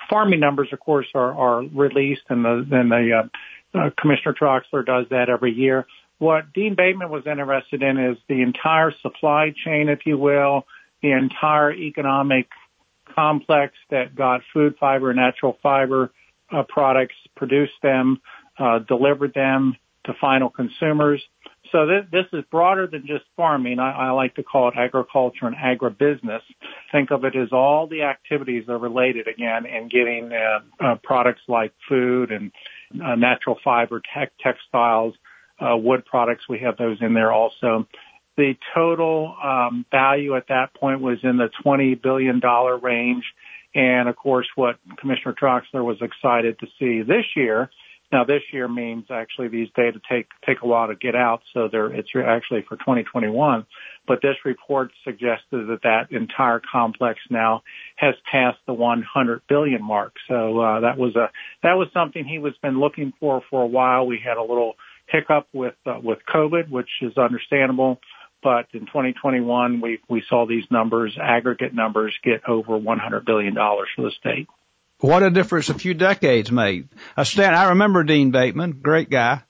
farming 0.09 0.39
numbers, 0.39 0.69
of 0.71 0.79
course, 0.79 1.05
are, 1.13 1.31
are 1.31 1.61
released, 1.61 2.23
and 2.27 2.43
the, 2.43 2.65
then 2.67 2.89
the 2.89 3.21
uh, 3.75 3.77
uh, 3.77 3.89
Commissioner 4.01 4.33
Troxler 4.33 4.83
does 4.83 5.05
that 5.11 5.29
every 5.29 5.53
year. 5.53 5.85
What 6.17 6.51
Dean 6.53 6.73
Bateman 6.73 7.11
was 7.11 7.27
interested 7.27 7.83
in 7.83 7.99
is 7.99 8.17
the 8.27 8.41
entire 8.41 8.91
supply 9.03 9.53
chain, 9.63 9.87
if 9.87 9.99
you 10.07 10.17
will, 10.17 10.65
the 11.03 11.11
entire 11.11 11.71
economic 11.71 12.47
complex 13.13 13.75
that 13.91 14.15
got 14.15 14.41
food 14.55 14.75
fiber, 14.79 15.13
natural 15.13 15.55
fiber 15.61 16.11
uh, 16.51 16.63
products, 16.63 17.15
produced 17.35 17.79
them, 17.83 18.21
uh, 18.57 18.79
delivered 18.79 19.35
them 19.35 19.75
to 20.05 20.15
final 20.19 20.49
consumers 20.49 21.21
so 21.71 21.85
this, 21.85 22.05
this 22.11 22.25
is 22.33 22.43
broader 22.51 22.87
than 22.87 23.05
just 23.07 23.23
farming. 23.35 23.79
I, 23.79 23.91
I 23.91 24.11
like 24.11 24.35
to 24.35 24.43
call 24.43 24.69
it 24.69 24.75
agriculture 24.77 25.47
and 25.47 25.55
agribusiness. 25.55 26.41
Think 26.91 27.11
of 27.11 27.23
it 27.23 27.35
as 27.35 27.49
all 27.51 27.87
the 27.87 28.03
activities 28.03 28.65
that 28.67 28.73
are 28.73 28.77
related 28.77 29.27
again 29.27 29.65
in 29.65 29.87
getting 29.87 30.31
uh, 30.33 30.59
uh, 30.83 30.95
products 31.03 31.41
like 31.47 31.73
food 31.87 32.31
and 32.31 32.51
uh, 33.03 33.15
natural 33.15 33.57
fiber, 33.63 34.01
tech, 34.13 34.33
textiles, 34.41 35.13
uh, 35.59 35.77
wood 35.77 36.05
products. 36.05 36.43
We 36.49 36.59
have 36.59 36.77
those 36.77 36.97
in 37.01 37.13
there 37.13 37.31
also. 37.31 37.87
The 38.37 38.55
total 38.73 39.35
um, 39.43 39.85
value 39.91 40.35
at 40.35 40.47
that 40.47 40.73
point 40.73 41.01
was 41.01 41.19
in 41.23 41.37
the 41.37 41.49
$20 41.65 42.01
billion 42.01 42.41
range. 42.81 43.23
And 43.73 44.09
of 44.09 44.15
course, 44.15 44.47
what 44.55 44.77
Commissioner 44.97 45.35
Troxler 45.39 45.83
was 45.83 45.97
excited 46.01 46.59
to 46.59 46.67
see 46.79 47.01
this 47.01 47.25
year 47.35 47.69
now 48.11 48.25
this 48.25 48.41
year 48.51 48.67
means 48.67 49.05
actually 49.09 49.47
these 49.47 49.69
data 49.75 49.99
take 50.09 50.27
take 50.45 50.57
a 50.61 50.67
while 50.67 50.87
to 50.87 50.95
get 50.95 51.15
out, 51.15 51.41
so 51.53 51.69
they're 51.71 51.87
it's 51.87 52.09
actually 52.15 52.63
for 52.67 52.75
2021. 52.77 53.65
But 54.07 54.19
this 54.21 54.35
report 54.43 54.91
suggested 55.03 55.67
that 55.67 55.79
that 55.83 56.11
entire 56.11 56.61
complex 56.71 57.19
now 57.29 57.63
has 57.95 58.15
passed 58.29 58.59
the 58.67 58.73
100 58.73 59.41
billion 59.47 59.83
mark. 59.83 60.13
So 60.27 60.59
uh, 60.59 60.79
that 60.81 60.97
was 60.97 61.15
a 61.15 61.29
that 61.63 61.73
was 61.73 61.87
something 61.93 62.25
he 62.25 62.39
was 62.39 62.53
been 62.61 62.79
looking 62.79 63.13
for 63.19 63.41
for 63.49 63.61
a 63.61 63.67
while. 63.67 64.05
We 64.05 64.19
had 64.23 64.37
a 64.37 64.41
little 64.41 64.75
hiccup 65.07 65.47
with 65.53 65.75
uh, 65.85 65.99
with 66.03 66.19
COVID, 66.33 66.69
which 66.69 66.89
is 67.01 67.17
understandable. 67.17 67.99
But 68.43 68.67
in 68.73 68.81
2021, 68.81 69.81
we 69.81 69.99
we 70.09 70.23
saw 70.27 70.45
these 70.47 70.65
numbers, 70.71 71.17
aggregate 71.21 71.73
numbers, 71.73 72.13
get 72.23 72.41
over 72.47 72.77
100 72.77 73.23
billion 73.23 73.53
dollars 73.53 73.87
for 73.95 74.01
the 74.01 74.11
state. 74.11 74.47
What 75.01 75.23
a 75.23 75.31
difference 75.31 75.69
a 75.69 75.73
few 75.73 75.95
decades 75.95 76.51
made. 76.51 76.89
I 77.17 77.23
stand, 77.23 77.55
I 77.55 77.69
remember 77.69 78.03
Dean 78.03 78.29
Bateman, 78.31 78.79
great 78.83 79.09
guy. 79.09 79.41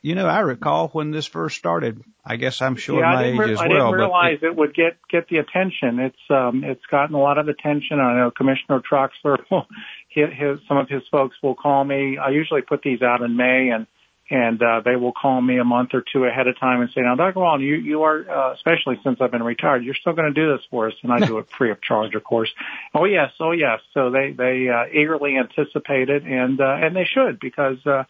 You 0.00 0.14
know, 0.14 0.26
I 0.26 0.40
recall 0.40 0.88
when 0.88 1.10
this 1.10 1.26
first 1.26 1.56
started. 1.56 2.02
I 2.24 2.36
guess 2.36 2.62
I'm 2.62 2.76
sure 2.76 3.00
yeah, 3.00 3.12
my 3.12 3.24
age 3.24 3.38
re- 3.38 3.52
as 3.52 3.60
I 3.60 3.68
well. 3.68 3.88
I 3.88 3.90
didn't 3.90 3.98
realize 3.98 4.38
it, 4.42 4.46
it, 4.46 4.56
would 4.56 4.74
get 4.74 4.96
get 5.10 5.28
the 5.28 5.38
attention. 5.38 5.98
It's 5.98 6.30
um 6.30 6.64
it's 6.64 6.84
gotten 6.90 7.14
a 7.14 7.20
lot 7.20 7.38
of 7.38 7.48
attention. 7.48 8.00
I 8.00 8.16
know 8.16 8.30
Commissioner 8.30 8.80
Troxler, 8.80 9.38
his, 10.08 10.28
his 10.32 10.58
some 10.68 10.76
of 10.76 10.88
his 10.88 11.02
folks 11.10 11.36
will 11.42 11.54
call 11.54 11.84
me. 11.84 12.18
I 12.18 12.30
usually 12.30 12.62
put 12.62 12.82
these 12.82 13.02
out 13.02 13.22
in 13.22 13.36
May, 13.36 13.70
and 13.70 13.86
and 14.28 14.60
uh, 14.60 14.80
they 14.84 14.96
will 14.96 15.12
call 15.12 15.40
me 15.40 15.58
a 15.58 15.64
month 15.64 15.90
or 15.94 16.02
two 16.12 16.24
ahead 16.24 16.48
of 16.48 16.58
time 16.58 16.80
and 16.80 16.90
say, 16.90 17.00
"Now, 17.02 17.14
Dr. 17.14 17.38
Walden, 17.38 17.64
you 17.64 17.76
you 17.76 18.02
are, 18.02 18.28
uh, 18.28 18.54
especially 18.54 18.98
since 19.04 19.18
I've 19.20 19.30
been 19.30 19.42
retired, 19.42 19.84
you're 19.84 19.94
still 19.94 20.14
going 20.14 20.32
to 20.32 20.40
do 20.40 20.52
this 20.52 20.64
for 20.70 20.88
us," 20.88 20.94
and 21.02 21.12
I 21.12 21.24
do 21.24 21.38
it 21.38 21.46
free 21.58 21.70
of 21.70 21.80
charge, 21.80 22.14
of 22.14 22.24
course. 22.24 22.50
Oh 22.94 23.04
yes, 23.04 23.30
oh 23.38 23.52
yes. 23.52 23.80
So 23.94 24.10
they 24.10 24.32
they 24.32 24.68
uh, 24.68 24.86
eagerly 24.92 25.36
anticipate 25.36 26.10
it, 26.10 26.24
and 26.24 26.60
uh, 26.60 26.76
and 26.80 26.96
they 26.96 27.04
should 27.04 27.38
because 27.38 27.78
uh, 27.86 28.02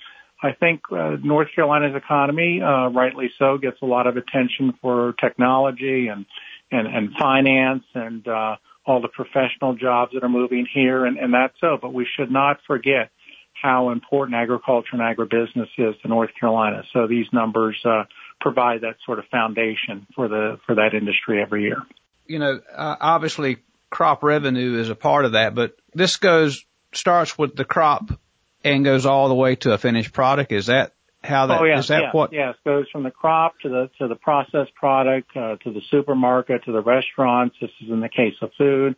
I 0.43 0.53
think 0.53 0.83
uh, 0.91 1.17
North 1.23 1.49
Carolina's 1.55 1.97
economy, 1.97 2.63
uh, 2.63 2.89
rightly 2.89 3.31
so, 3.39 3.59
gets 3.59 3.81
a 3.83 3.87
lot 3.87 4.07
of 4.07 4.17
attention 4.17 4.75
for 4.81 5.15
technology 5.21 6.09
and 6.09 6.25
and 6.71 6.87
and 6.87 7.13
finance 7.19 7.85
and 7.95 8.27
uh, 8.27 8.57
all 8.87 9.03
the 9.03 9.09
professional 9.09 9.75
jobs 9.75 10.13
that 10.15 10.25
are 10.25 10.31
moving 10.31 10.67
here, 10.73 11.05
and 11.05 11.19
and 11.19 11.35
that's 11.35 11.55
so. 11.61 11.79
But 11.81 11.93
we 11.93 12.07
should 12.17 12.31
not 12.31 12.61
forget 12.67 13.11
how 13.62 13.90
important 13.90 14.37
agriculture 14.37 14.90
and 14.92 15.01
agribusiness 15.01 15.69
is 15.79 15.95
to 16.03 16.09
North 16.09 16.31
Carolina. 16.38 16.83
So 16.92 17.07
these 17.07 17.27
numbers 17.33 17.81
uh, 17.85 18.05
provide 18.40 18.83
that 18.83 18.97
sort 19.05 19.19
of 19.19 19.25
foundation 19.27 20.07
for 20.14 20.29
the 20.29 20.59
for 20.66 20.77
that 20.77 20.95
industry 20.95 21.40
every 21.42 21.62
year. 21.62 21.79
You 22.27 22.38
know, 22.38 22.61
uh, 22.75 22.97
obviously 23.01 23.59
crop 23.90 24.23
revenue 24.23 24.79
is 24.79 24.90
a 24.90 24.95
part 24.95 25.25
of 25.25 25.33
that, 25.33 25.55
but 25.55 25.77
this 25.95 26.16
goes 26.16 26.64
starts 26.92 27.38
with 27.38 27.57
the 27.57 27.64
crop 27.64 28.11
and 28.64 28.85
goes 28.85 29.07
all 29.07 29.29
the 29.29 29.35
way 29.35 29.57
to 29.57 29.73
a 29.73 29.79
finished 29.79 30.12
product. 30.12 30.53
Is 30.53 30.66
that 30.66 30.92
how 31.23 31.47
that 31.47 31.61
oh, 31.61 31.79
is 31.79 31.88
that 31.88 32.03
yeah, 32.03 32.11
what? 32.12 32.33
Yes, 32.33 32.55
goes 32.64 32.87
from 32.90 33.03
the 33.03 33.11
crop 33.11 33.55
to 33.62 33.69
the 33.69 33.90
to 33.99 34.09
the 34.09 34.14
processed 34.14 34.75
product 34.75 35.37
uh, 35.37 35.57
to 35.57 35.73
the 35.73 35.81
supermarket 35.90 36.64
to 36.64 36.73
the 36.73 36.83
restaurants. 36.83 37.57
This 37.61 37.71
is 37.83 37.90
in 37.90 38.01
the 38.01 38.09
case 38.09 38.35
of 38.42 38.51
food. 38.57 38.97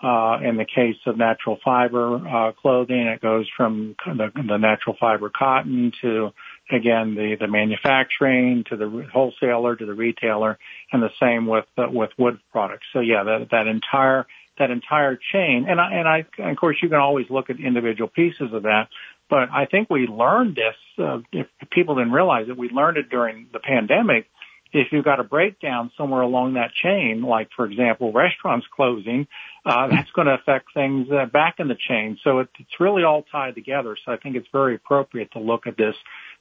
Uh, 0.00 0.38
in 0.44 0.56
the 0.56 0.64
case 0.64 0.96
of 1.06 1.18
natural 1.18 1.58
fiber 1.64 2.16
uh, 2.16 2.52
clothing, 2.52 3.08
it 3.08 3.20
goes 3.20 3.48
from 3.56 3.96
the, 4.06 4.30
the 4.36 4.56
natural 4.56 4.94
fiber 4.98 5.28
cotton 5.28 5.90
to 6.00 6.30
again 6.70 7.16
the 7.16 7.36
the 7.40 7.48
manufacturing 7.48 8.62
to 8.68 8.76
the 8.76 9.08
wholesaler 9.12 9.74
to 9.74 9.86
the 9.86 9.94
retailer, 9.94 10.56
and 10.92 11.02
the 11.02 11.10
same 11.20 11.48
with 11.48 11.64
uh, 11.76 11.86
with 11.90 12.10
wood 12.16 12.38
products. 12.52 12.86
So 12.92 13.00
yeah, 13.00 13.24
that 13.24 13.48
that 13.50 13.66
entire 13.66 14.26
that 14.58 14.70
entire 14.70 15.18
chain, 15.32 15.66
and 15.68 15.80
I, 15.80 15.92
and 15.92 16.06
I 16.06 16.26
and 16.38 16.50
of 16.50 16.56
course 16.56 16.76
you 16.80 16.88
can 16.88 16.98
always 16.98 17.26
look 17.28 17.50
at 17.50 17.58
individual 17.58 18.08
pieces 18.08 18.52
of 18.52 18.62
that, 18.62 18.88
but 19.28 19.50
I 19.52 19.66
think 19.66 19.90
we 19.90 20.06
learned 20.06 20.54
this. 20.54 20.76
Uh, 20.96 21.22
if 21.32 21.48
people 21.72 21.96
didn't 21.96 22.12
realize 22.12 22.48
it, 22.48 22.56
we 22.56 22.68
learned 22.68 22.98
it 22.98 23.10
during 23.10 23.48
the 23.52 23.58
pandemic 23.58 24.26
if 24.72 24.88
you've 24.92 25.04
got 25.04 25.20
a 25.20 25.24
breakdown 25.24 25.90
somewhere 25.96 26.20
along 26.20 26.54
that 26.54 26.70
chain, 26.82 27.22
like 27.22 27.48
for 27.56 27.64
example, 27.66 28.12
restaurants 28.12 28.66
closing, 28.74 29.26
uh, 29.64 29.88
that's 29.90 30.10
going 30.12 30.26
to 30.26 30.34
affect 30.34 30.68
things 30.74 31.08
uh, 31.10 31.26
back 31.26 31.56
in 31.58 31.68
the 31.68 31.76
chain. 31.88 32.18
So 32.22 32.40
it, 32.40 32.48
it's 32.58 32.80
really 32.80 33.04
all 33.04 33.24
tied 33.30 33.54
together. 33.54 33.96
So 34.04 34.12
I 34.12 34.16
think 34.16 34.36
it's 34.36 34.48
very 34.52 34.74
appropriate 34.74 35.32
to 35.32 35.40
look 35.40 35.66
at 35.66 35.76
this 35.76 35.94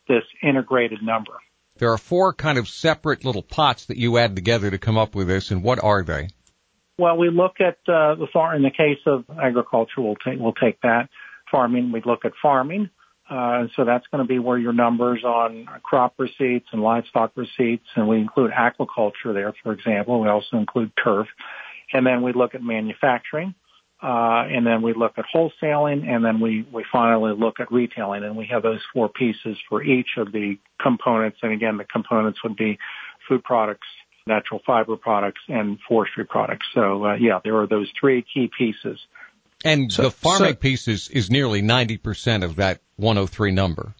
this 0.07 0.23
integrated 0.41 1.01
number. 1.03 1.33
There 1.77 1.91
are 1.91 1.97
four 1.97 2.33
kind 2.33 2.57
of 2.57 2.67
separate 2.67 3.23
little 3.23 3.43
pots 3.43 3.85
that 3.85 3.97
you 3.97 4.17
add 4.17 4.35
together 4.35 4.71
to 4.71 4.77
come 4.77 4.97
up 4.97 5.13
with 5.13 5.27
this, 5.27 5.51
and 5.51 5.61
what 5.61 5.83
are 5.83 6.03
they? 6.03 6.29
Well, 6.97 7.17
we 7.17 7.29
look 7.29 7.59
at 7.59 7.77
uh, 7.87 8.15
the 8.15 8.27
farm. 8.33 8.55
In 8.55 8.63
the 8.63 8.71
case 8.71 8.99
of 9.05 9.25
agriculture, 9.41 10.01
we'll 10.01 10.15
take 10.15 10.39
we'll 10.39 10.53
take 10.53 10.81
that 10.81 11.09
farming. 11.51 11.91
We 11.91 12.01
look 12.05 12.25
at 12.25 12.31
farming. 12.41 12.89
Uh, 13.29 13.67
so 13.75 13.83
that's 13.83 14.07
going 14.07 14.23
to 14.23 14.27
be 14.27 14.39
where 14.39 14.57
your 14.57 14.73
numbers 14.73 15.23
on 15.23 15.67
crop 15.83 16.13
receipts 16.17 16.67
and 16.71 16.81
livestock 16.81 17.31
receipts, 17.35 17.85
and 17.95 18.07
we 18.07 18.17
include 18.17 18.51
aquaculture 18.51 19.33
there, 19.33 19.53
for 19.63 19.73
example. 19.73 20.21
We 20.21 20.29
also 20.29 20.57
include 20.57 20.91
turf. 21.03 21.27
And 21.93 22.05
then 22.05 22.21
we 22.21 22.33
look 22.33 22.55
at 22.55 22.61
manufacturing, 22.61 23.53
uh, 24.01 24.43
and 24.49 24.65
then 24.65 24.81
we 24.81 24.93
look 24.93 25.13
at 25.17 25.25
wholesaling, 25.33 26.07
and 26.07 26.23
then 26.23 26.39
we, 26.39 26.65
we 26.71 26.85
finally 26.91 27.33
look 27.33 27.59
at 27.59 27.71
retailing, 27.71 28.23
and 28.23 28.35
we 28.35 28.45
have 28.47 28.63
those 28.63 28.81
four 28.93 29.09
pieces 29.09 29.57
for 29.69 29.83
each 29.83 30.09
of 30.17 30.31
the 30.31 30.57
components. 30.81 31.39
And 31.41 31.51
again, 31.51 31.77
the 31.77 31.85
components 31.85 32.39
would 32.43 32.55
be 32.55 32.77
food 33.27 33.43
products, 33.43 33.87
natural 34.25 34.61
fiber 34.65 34.97
products, 34.97 35.41
and 35.47 35.79
forestry 35.87 36.25
products. 36.25 36.65
So, 36.73 37.05
uh, 37.05 37.15
yeah, 37.15 37.39
there 37.43 37.57
are 37.57 37.67
those 37.67 37.89
three 37.99 38.21
key 38.33 38.49
pieces. 38.57 38.99
And 39.67 39.91
so, 39.91 40.03
the 40.03 40.11
farming 40.11 40.53
so, 40.53 40.55
piece 40.55 40.87
is, 40.87 41.09
is 41.09 41.29
nearly 41.29 41.61
90% 41.61 42.43
of 42.43 42.55
that 42.55 42.79
103 42.95 43.51
number. 43.51 43.93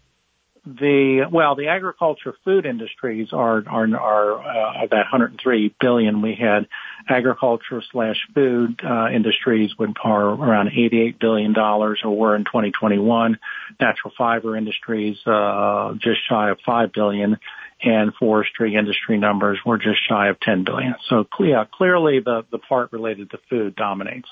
the 0.66 1.28
well, 1.32 1.56
the 1.56 1.68
agriculture 1.68 2.36
food 2.44 2.66
industries 2.66 3.30
are 3.32 3.64
are 3.68 3.88
are 3.96 4.40
uh, 4.40 4.88
that 4.88 5.06
103 5.12 5.76
billion 5.80 6.22
we 6.22 6.36
had. 6.36 6.68
Agriculture 7.10 7.82
slash 7.92 8.18
food 8.34 8.80
uh, 8.84 9.08
industries 9.10 9.72
would 9.80 9.96
are 10.04 10.28
around 10.28 10.70
88 10.70 11.20
billion 11.20 11.54
dollars, 11.54 12.02
or 12.04 12.16
were 12.16 12.36
in 12.36 12.44
2021. 12.44 13.38
Natural 13.80 14.14
fiber 14.18 14.58
industries 14.58 15.18
uh, 15.26 15.94
just 15.94 16.20
shy 16.30 16.50
of 16.50 16.60
5 16.66 16.92
billion, 16.92 17.38
and 17.82 18.14
forestry 18.16 18.76
industry 18.76 19.18
numbers 19.18 19.60
were 19.66 19.78
just 19.78 20.00
shy 20.08 20.28
of 20.28 20.40
10 20.40 20.66
billion. 20.66 20.96
So 21.10 21.26
yeah, 21.40 21.66
clearly 21.72 22.20
the 22.20 22.46
the 22.52 22.58
part 22.58 22.92
related 22.92 23.32
to 23.32 23.40
food 23.50 23.76
dominates. 23.76 24.30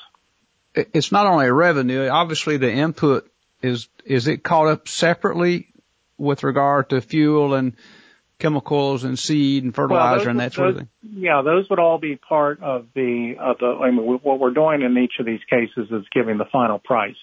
It's 0.75 1.11
not 1.11 1.25
only 1.25 1.49
revenue. 1.49 2.07
Obviously, 2.07 2.57
the 2.57 2.71
input 2.71 3.29
is 3.61 3.87
is 4.05 4.27
it 4.27 4.43
caught 4.43 4.67
up 4.67 4.87
separately 4.87 5.67
with 6.17 6.43
regard 6.43 6.89
to 6.89 7.01
fuel 7.01 7.53
and 7.53 7.73
chemicals 8.37 9.03
and 9.03 9.17
seed 9.17 9.63
and 9.63 9.73
fertilizer 9.73 10.25
well, 10.25 10.29
and 10.29 10.39
that 10.39 10.53
sort 10.53 10.67
those, 10.67 10.75
of 10.75 10.79
thing? 10.79 11.23
Yeah, 11.23 11.41
those 11.41 11.69
would 11.69 11.79
all 11.79 11.97
be 11.97 12.17
part 12.17 12.61
of 12.61 12.87
the 12.93 13.35
of 13.39 13.57
the. 13.59 13.67
I 13.67 13.91
mean, 13.91 14.19
what 14.21 14.39
we're 14.39 14.53
doing 14.53 14.81
in 14.81 14.97
each 14.97 15.13
of 15.19 15.25
these 15.25 15.43
cases 15.49 15.89
is 15.91 16.05
giving 16.13 16.37
the 16.37 16.45
final 16.51 16.79
price. 16.79 17.15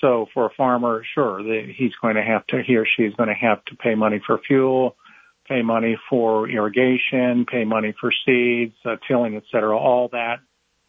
So 0.00 0.26
for 0.34 0.46
a 0.46 0.50
farmer, 0.56 1.04
sure, 1.14 1.42
the, 1.42 1.72
he's 1.76 1.92
going 2.02 2.16
to 2.16 2.22
have 2.22 2.44
to, 2.48 2.60
he 2.60 2.74
or 2.76 2.84
she 2.84 3.04
is 3.04 3.14
going 3.14 3.28
to 3.28 3.34
have 3.34 3.64
to 3.66 3.76
pay 3.76 3.94
money 3.94 4.20
for 4.26 4.38
fuel, 4.38 4.96
pay 5.48 5.62
money 5.62 5.96
for 6.10 6.48
irrigation, 6.48 7.46
pay 7.46 7.64
money 7.64 7.94
for 8.00 8.10
seeds, 8.26 8.74
uh, 8.84 8.96
tilling, 9.06 9.36
et 9.36 9.44
cetera. 9.52 9.78
All 9.78 10.08
that 10.08 10.40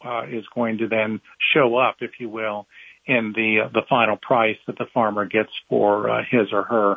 uh, 0.04 0.24
is 0.30 0.44
going 0.54 0.78
to 0.78 0.88
then 0.88 1.20
show 1.54 1.76
up, 1.76 1.96
if 2.00 2.12
you 2.18 2.28
will, 2.28 2.66
in 3.06 3.32
the 3.34 3.64
uh, 3.64 3.68
the 3.72 3.82
final 3.88 4.16
price 4.16 4.56
that 4.66 4.78
the 4.78 4.86
farmer 4.92 5.26
gets 5.26 5.50
for 5.68 6.10
uh, 6.10 6.22
his 6.30 6.52
or 6.52 6.62
her 6.62 6.92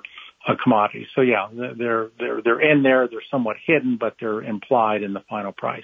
uh, 0.47 0.55
commodities. 0.61 1.07
So 1.15 1.21
yeah, 1.21 1.47
they're 1.51 2.09
they're 2.17 2.41
they're 2.43 2.71
in 2.71 2.83
there. 2.83 3.07
They're 3.07 3.21
somewhat 3.29 3.57
hidden, 3.65 3.97
but 3.99 4.15
they're 4.19 4.41
implied 4.41 5.03
in 5.03 5.13
the 5.13 5.23
final 5.29 5.51
price. 5.51 5.83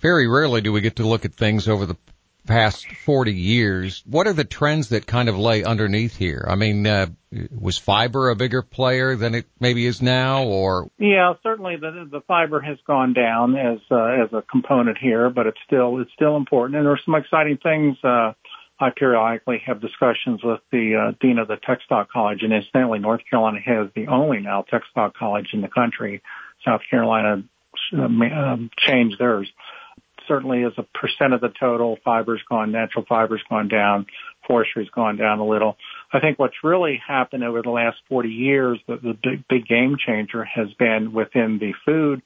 Very 0.00 0.26
rarely 0.28 0.60
do 0.60 0.72
we 0.72 0.80
get 0.80 0.96
to 0.96 1.06
look 1.06 1.24
at 1.24 1.34
things 1.34 1.68
over 1.68 1.84
the 1.84 1.96
past 2.46 2.86
40 3.04 3.32
years. 3.32 4.02
What 4.06 4.26
are 4.26 4.32
the 4.32 4.44
trends 4.44 4.90
that 4.90 5.06
kind 5.06 5.28
of 5.28 5.38
lay 5.38 5.64
underneath 5.64 6.16
here? 6.16 6.44
I 6.48 6.54
mean, 6.54 6.86
uh, 6.86 7.06
was 7.50 7.78
fiber 7.78 8.30
a 8.30 8.36
bigger 8.36 8.62
player 8.62 9.16
than 9.16 9.34
it 9.34 9.46
maybe 9.60 9.86
is 9.86 10.02
now, 10.02 10.44
or? 10.44 10.90
Yeah, 10.98 11.34
certainly 11.42 11.76
the 11.76 12.08
the 12.10 12.20
fiber 12.22 12.60
has 12.60 12.78
gone 12.86 13.12
down 13.12 13.56
as 13.56 13.78
uh, 13.90 14.24
as 14.24 14.32
a 14.32 14.42
component 14.42 14.98
here, 14.98 15.30
but 15.30 15.46
it's 15.46 15.58
still 15.66 16.00
it's 16.00 16.12
still 16.12 16.36
important, 16.36 16.76
and 16.76 16.86
there 16.86 16.92
are 16.92 17.00
some 17.04 17.14
exciting 17.14 17.58
things. 17.62 17.96
Uh, 18.02 18.32
I 18.80 18.88
periodically 18.96 19.62
have 19.66 19.80
discussions 19.80 20.42
with 20.42 20.60
the 20.72 20.96
uh, 20.96 21.16
dean 21.20 21.38
of 21.38 21.48
the 21.48 21.56
Textile 21.56 22.06
College, 22.10 22.42
and 22.42 22.52
incidentally, 22.52 22.98
North 22.98 23.20
Carolina 23.28 23.60
has 23.64 23.88
the 23.94 24.06
only 24.08 24.40
now 24.40 24.62
textile 24.62 25.12
College 25.16 25.50
in 25.52 25.60
the 25.60 25.68
country. 25.68 26.22
South 26.64 26.80
Carolina 26.90 27.42
uh, 27.96 28.02
um, 28.02 28.70
changed 28.78 29.18
theirs. 29.18 29.50
Certainly, 30.30 30.62
as 30.62 30.72
a 30.78 30.84
percent 30.96 31.34
of 31.34 31.40
the 31.40 31.52
total, 31.58 31.98
fiber's 32.04 32.40
gone, 32.48 32.70
natural 32.70 33.04
fiber's 33.08 33.42
gone 33.50 33.66
down, 33.66 34.06
forestry's 34.46 34.90
gone 34.90 35.16
down 35.16 35.40
a 35.40 35.44
little. 35.46 35.76
I 36.12 36.20
think 36.20 36.38
what's 36.38 36.62
really 36.62 37.02
happened 37.04 37.42
over 37.42 37.62
the 37.62 37.70
last 37.70 37.96
40 38.08 38.28
years, 38.28 38.78
the, 38.86 38.96
the 38.96 39.18
big, 39.20 39.48
big 39.48 39.66
game 39.66 39.96
changer 39.98 40.44
has 40.44 40.68
been 40.78 41.12
within 41.12 41.58
the 41.58 41.72
food 41.84 42.22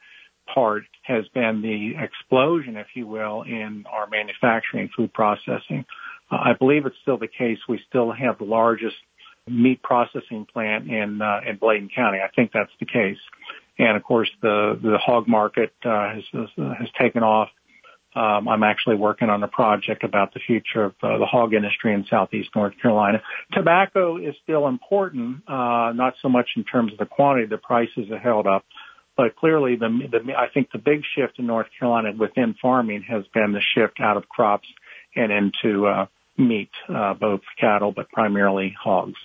part 0.52 0.84
has 1.02 1.24
been 1.28 1.62
the 1.62 1.94
explosion, 2.02 2.76
if 2.76 2.88
you 2.94 3.06
will, 3.06 3.42
in 3.42 3.84
our 3.90 4.06
manufacturing 4.06 4.90
food 4.94 5.12
processing. 5.12 5.86
I 6.30 6.52
believe 6.58 6.84
it's 6.84 6.96
still 7.02 7.18
the 7.18 7.28
case. 7.28 7.58
We 7.68 7.80
still 7.88 8.12
have 8.12 8.38
the 8.38 8.44
largest 8.44 8.96
meat 9.48 9.82
processing 9.82 10.46
plant 10.52 10.90
in 10.90 11.20
uh, 11.20 11.40
in 11.46 11.56
Bladen 11.56 11.90
County. 11.94 12.18
I 12.18 12.28
think 12.34 12.52
that's 12.52 12.72
the 12.80 12.86
case. 12.86 13.18
And 13.78 13.96
of 13.96 14.02
course, 14.02 14.30
the 14.40 14.78
the 14.82 14.98
hog 14.98 15.28
market 15.28 15.72
uh, 15.84 16.14
has 16.14 16.24
has 16.56 16.88
taken 16.98 17.22
off. 17.22 17.48
Um, 18.14 18.48
I'm 18.48 18.62
actually 18.62 18.96
working 18.96 19.28
on 19.28 19.42
a 19.42 19.48
project 19.48 20.04
about 20.04 20.34
the 20.34 20.40
future 20.40 20.84
of 20.84 20.94
uh, 21.02 21.18
the 21.18 21.26
hog 21.26 21.52
industry 21.52 21.92
in 21.92 22.06
southeast 22.08 22.50
North 22.54 22.74
Carolina. 22.80 23.22
Tobacco 23.52 24.18
is 24.18 24.34
still 24.42 24.68
important, 24.68 25.42
uh, 25.48 25.92
not 25.94 26.14
so 26.22 26.28
much 26.28 26.50
in 26.56 26.64
terms 26.64 26.92
of 26.92 26.98
the 26.98 27.06
quantity. 27.06 27.46
The 27.46 27.58
prices 27.58 28.10
are 28.12 28.18
held 28.18 28.46
up, 28.46 28.64
but 29.16 29.34
clearly, 29.36 29.76
the, 29.76 29.88
the 30.10 30.34
I 30.34 30.48
think 30.52 30.70
the 30.72 30.78
big 30.78 31.02
shift 31.16 31.38
in 31.38 31.46
North 31.46 31.66
Carolina 31.78 32.12
within 32.16 32.54
farming 32.60 33.04
has 33.08 33.24
been 33.34 33.52
the 33.52 33.62
shift 33.74 34.00
out 34.00 34.16
of 34.16 34.28
crops 34.28 34.68
and 35.16 35.32
into 35.32 35.86
uh, 35.86 36.06
meat, 36.36 36.70
uh, 36.88 37.14
both 37.14 37.40
cattle, 37.60 37.92
but 37.92 38.10
primarily 38.10 38.74
hogs. 38.80 39.18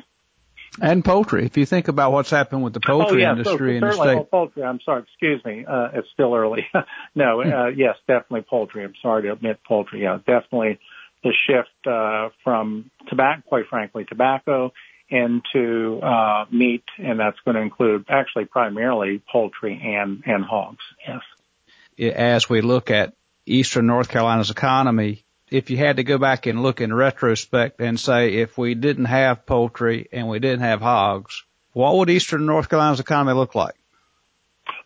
And 0.82 1.04
poultry. 1.04 1.46
If 1.46 1.58
you 1.58 1.66
think 1.66 1.88
about 1.88 2.12
what's 2.12 2.30
happened 2.30 2.64
with 2.64 2.74
the 2.74 2.80
poultry 2.80 3.24
oh, 3.24 3.28
yeah, 3.28 3.32
industry 3.32 3.80
so 3.80 3.86
in 3.86 3.90
the 3.90 3.94
state. 3.94 4.18
Oh, 4.18 4.24
poultry. 4.24 4.64
I'm 4.64 4.80
sorry. 4.84 5.04
Excuse 5.04 5.44
me. 5.46 5.66
Uh, 5.66 5.90
it's 5.94 6.08
still 6.14 6.34
early. 6.34 6.68
no, 7.16 7.42
uh, 7.42 7.68
yes, 7.68 7.96
definitely 8.08 8.46
poultry. 8.50 8.84
I'm 8.84 8.94
sorry 9.02 9.24
to 9.24 9.34
admit 9.34 9.60
poultry. 9.68 10.04
Yeah, 10.04 10.18
definitely 10.18 10.80
the 11.24 11.34
shift, 11.48 11.88
uh, 11.88 12.30
from 12.44 12.90
tobacco, 13.08 13.42
quite 13.46 13.66
frankly, 13.70 14.06
tobacco 14.06 14.72
into, 15.10 16.00
uh, 16.02 16.46
meat. 16.52 16.86
And 16.98 17.20
that's 17.20 17.38
going 17.44 17.56
to 17.56 17.62
include 17.62 18.06
actually 18.10 18.46
primarily 18.46 19.22
poultry 19.32 19.82
and, 19.84 20.24
and 20.26 20.44
hogs. 20.44 20.84
Yes. 21.08 22.14
As 22.16 22.50
we 22.50 22.62
look 22.62 22.90
at 22.90 23.14
Eastern 23.46 23.88
North 23.88 24.10
Carolina's 24.10 24.52
economy, 24.52 25.26
if 25.52 25.70
you 25.70 25.78
had 25.78 25.98
to 25.98 26.04
go 26.04 26.18
back 26.18 26.46
and 26.46 26.62
look 26.62 26.82
in 26.82 26.94
retrospect 26.94 27.80
and 27.82 28.00
say 28.00 28.36
if 28.36 28.58
we 28.58 28.76
didn't 28.76 29.06
have 29.06 29.46
poultry 29.46 30.08
and 30.12 30.28
we 30.30 30.40
didn't 30.40 30.62
have 30.62 30.82
hogs, 30.82 31.44
what 31.74 31.96
would 31.96 32.10
Eastern 32.10 32.46
North 32.46 32.70
Carolina's 32.70 33.00
economy 33.00 33.36
look 33.36 33.56
like? 33.56 33.76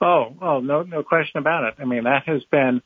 Oh, 0.02 0.36
oh, 0.42 0.60
no, 0.60 0.84
no 0.84 1.04
question 1.04 1.40
about 1.40 1.66
it. 1.66 1.76
I 1.80 1.86
mean, 1.86 2.04
that 2.04 2.24
has 2.28 2.44
been, 2.46 2.82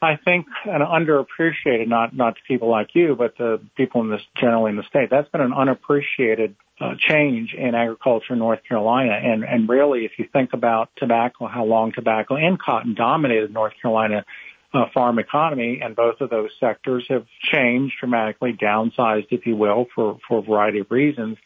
I 0.00 0.16
think, 0.16 0.46
an 0.64 0.80
underappreciated, 0.80 1.88
not, 1.88 2.14
not 2.14 2.36
to 2.36 2.40
people 2.46 2.70
like 2.70 2.94
you, 2.94 3.14
but 3.16 3.36
the 3.36 3.60
people 3.76 4.00
in 4.02 4.10
this, 4.10 4.22
generally 4.36 4.70
in 4.70 4.76
the 4.76 4.84
state. 4.84 5.10
That's 5.10 5.28
been 5.28 5.40
an 5.40 5.52
unappreciated 5.52 6.56
uh, 6.80 6.94
change 6.98 7.54
in 7.54 7.74
agriculture 7.74 8.34
in 8.34 8.38
North 8.38 8.60
Carolina. 8.68 9.12
And, 9.12 9.44
and 9.44 9.68
really, 9.68 10.04
if 10.04 10.12
you 10.18 10.26
think 10.32 10.52
about 10.52 10.90
tobacco, 10.96 11.46
how 11.46 11.64
long 11.64 11.92
tobacco 11.92 12.36
and 12.36 12.58
cotton 12.58 12.94
dominated 12.94 13.52
North 13.52 13.74
Carolina, 13.80 14.24
uh, 14.72 14.84
farm 14.92 15.18
economy, 15.18 15.80
and 15.82 15.96
both 15.96 16.20
of 16.20 16.30
those 16.30 16.50
sectors 16.60 17.04
have 17.08 17.26
changed 17.50 17.94
dramatically, 18.00 18.52
downsized, 18.52 19.28
if 19.30 19.46
you 19.46 19.56
will, 19.56 19.86
for, 19.94 20.18
for 20.28 20.38
a 20.38 20.42
variety 20.42 20.80
of 20.80 20.90
reasons. 20.90 21.38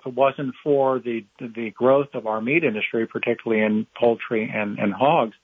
If 0.00 0.06
it 0.06 0.14
wasn't 0.14 0.54
for 0.62 1.00
the, 1.00 1.24
the 1.40 1.70
growth 1.70 2.14
of 2.14 2.26
our 2.26 2.40
meat 2.40 2.62
industry, 2.62 3.06
particularly 3.06 3.64
in 3.64 3.86
poultry 3.98 4.50
and, 4.52 4.78
and 4.78 4.92
hogs, 4.92 5.34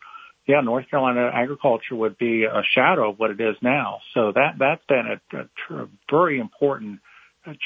yeah, 0.46 0.60
North 0.60 0.88
Carolina 0.90 1.30
agriculture 1.32 1.96
would 1.96 2.18
be 2.18 2.44
a 2.44 2.62
shadow 2.74 3.10
of 3.10 3.18
what 3.18 3.30
it 3.30 3.40
is 3.40 3.56
now. 3.62 4.00
So 4.12 4.30
that, 4.32 4.56
that's 4.58 4.84
been 4.86 5.18
a, 5.32 5.36
a, 5.38 5.82
a 5.82 5.88
very 6.10 6.38
important 6.38 7.00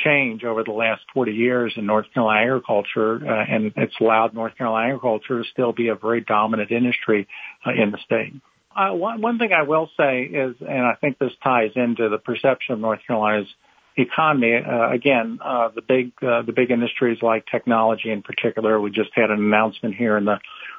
change 0.05 0.45
over 0.45 0.65
the 0.65 0.73
last 0.73 1.03
40 1.13 1.33
years 1.33 1.75
in 1.77 1.87
North 1.87 2.07
Carolina 2.15 2.47
agriculture, 2.47 3.17
uh, 3.17 3.45
and 3.49 3.73
it's 3.77 3.95
allowed 4.01 4.33
North 4.33 4.57
Carolina 4.57 4.89
agriculture 4.89 5.43
to 5.43 5.49
still 5.51 5.73
be 5.73 5.89
a 5.89 5.95
very 5.95 6.21
dominant 6.21 6.71
industry 6.71 7.29
uh, 7.67 7.71
in 7.71 7.91
the 7.91 7.99
state 8.05 8.33
uh, 8.75 8.93
one, 8.93 9.21
one 9.21 9.39
thing 9.39 9.51
I 9.53 9.63
will 9.63 9.91
say 9.97 10.23
is, 10.23 10.57
and 10.61 10.87
I 10.87 10.95
think 11.01 11.19
this 11.19 11.33
ties 11.43 11.73
into 11.75 12.09
the 12.09 12.19
perception 12.19 12.75
of 12.75 12.81
North 12.81 13.01
Carolina's 13.07 13.49
economy. 13.97 14.55
Uh, 14.55 14.91
again, 14.91 15.39
uh, 15.45 15.71
the 15.75 15.83
big 15.83 16.13
uh, 16.23 16.43
the 16.43 16.53
big 16.53 16.71
industries 16.71 17.19
like 17.23 17.47
technology 17.47 18.11
in 18.11 18.23
particular. 18.23 18.81
We 18.81 18.91
just 18.91 19.11
had 19.15 19.31
an 19.31 19.39
announcement 19.39 19.95
here 19.95 20.17
in 20.17 20.25
the 20.25 20.39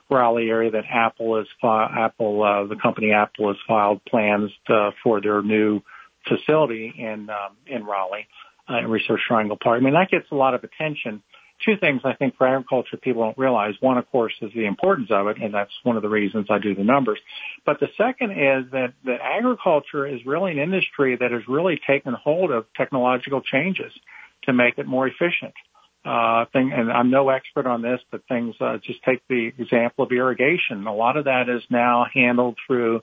Raleigh 0.09 0.49
area 0.49 0.71
that 0.71 0.85
Apple 0.89 1.39
is 1.41 1.47
fi- 1.61 2.05
Apple 2.05 2.43
uh, 2.43 2.67
the 2.67 2.75
company 2.75 3.11
Apple 3.11 3.49
has 3.49 3.57
filed 3.67 4.03
plans 4.05 4.51
to, 4.67 4.91
for 5.03 5.21
their 5.21 5.41
new 5.41 5.81
facility 6.27 6.93
in 6.97 7.29
um, 7.29 7.57
in 7.67 7.85
Raleigh, 7.85 8.27
uh, 8.69 8.77
in 8.77 8.87
Research 8.87 9.21
Triangle 9.27 9.57
Park. 9.61 9.81
I 9.81 9.83
mean 9.83 9.93
that 9.93 10.09
gets 10.09 10.31
a 10.31 10.35
lot 10.35 10.53
of 10.53 10.63
attention 10.63 11.21
two 11.65 11.77
things 11.77 12.01
I 12.03 12.13
think 12.13 12.37
for 12.37 12.47
agriculture 12.47 12.97
people 12.97 13.23
don't 13.23 13.37
realize. 13.37 13.73
One, 13.79 13.97
of 13.97 14.09
course, 14.11 14.33
is 14.41 14.51
the 14.53 14.65
importance 14.65 15.09
of 15.11 15.27
it, 15.27 15.37
and 15.41 15.53
that's 15.53 15.71
one 15.83 15.95
of 15.95 16.01
the 16.01 16.09
reasons 16.09 16.47
I 16.49 16.59
do 16.59 16.75
the 16.75 16.83
numbers. 16.83 17.19
But 17.65 17.79
the 17.79 17.89
second 17.97 18.31
is 18.31 18.71
that, 18.71 18.93
that 19.05 19.19
agriculture 19.21 20.07
is 20.07 20.25
really 20.25 20.51
an 20.51 20.59
industry 20.59 21.17
that 21.17 21.31
has 21.31 21.41
really 21.47 21.79
taken 21.85 22.13
hold 22.13 22.51
of 22.51 22.65
technological 22.75 23.41
changes 23.41 23.91
to 24.43 24.53
make 24.53 24.77
it 24.77 24.87
more 24.87 25.07
efficient. 25.07 25.53
Uh, 26.05 26.45
thing, 26.53 26.71
and 26.73 26.89
I'm 26.89 27.09
no 27.09 27.27
expert 27.27 27.67
on 27.67 27.81
this, 27.81 27.99
but 28.09 28.21
things, 28.29 28.55
uh, 28.61 28.77
just 28.81 29.03
take 29.03 29.21
the 29.27 29.51
example 29.57 30.05
of 30.05 30.11
irrigation. 30.13 30.87
A 30.87 30.95
lot 30.95 31.17
of 31.17 31.25
that 31.25 31.49
is 31.49 31.61
now 31.69 32.05
handled 32.13 32.57
through 32.65 33.01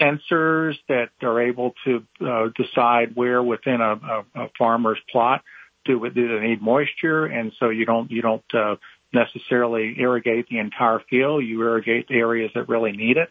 sensors 0.00 0.74
that 0.88 1.10
are 1.22 1.40
able 1.40 1.72
to 1.84 2.04
uh, 2.20 2.48
decide 2.56 3.14
where 3.14 3.42
within 3.42 3.80
a, 3.80 3.92
a, 3.92 4.24
a 4.34 4.48
farmer's 4.58 4.98
plot 5.10 5.42
do 5.84 6.08
do 6.10 6.40
they 6.40 6.46
need 6.46 6.62
moisture, 6.62 7.26
and 7.26 7.52
so 7.58 7.70
you 7.70 7.84
don't 7.84 8.10
you 8.10 8.22
don't 8.22 8.54
uh, 8.54 8.76
necessarily 9.12 9.96
irrigate 9.98 10.48
the 10.48 10.58
entire 10.58 11.00
field. 11.10 11.44
You 11.44 11.60
irrigate 11.62 12.08
the 12.08 12.14
areas 12.16 12.50
that 12.54 12.68
really 12.68 12.92
need 12.92 13.16
it. 13.16 13.28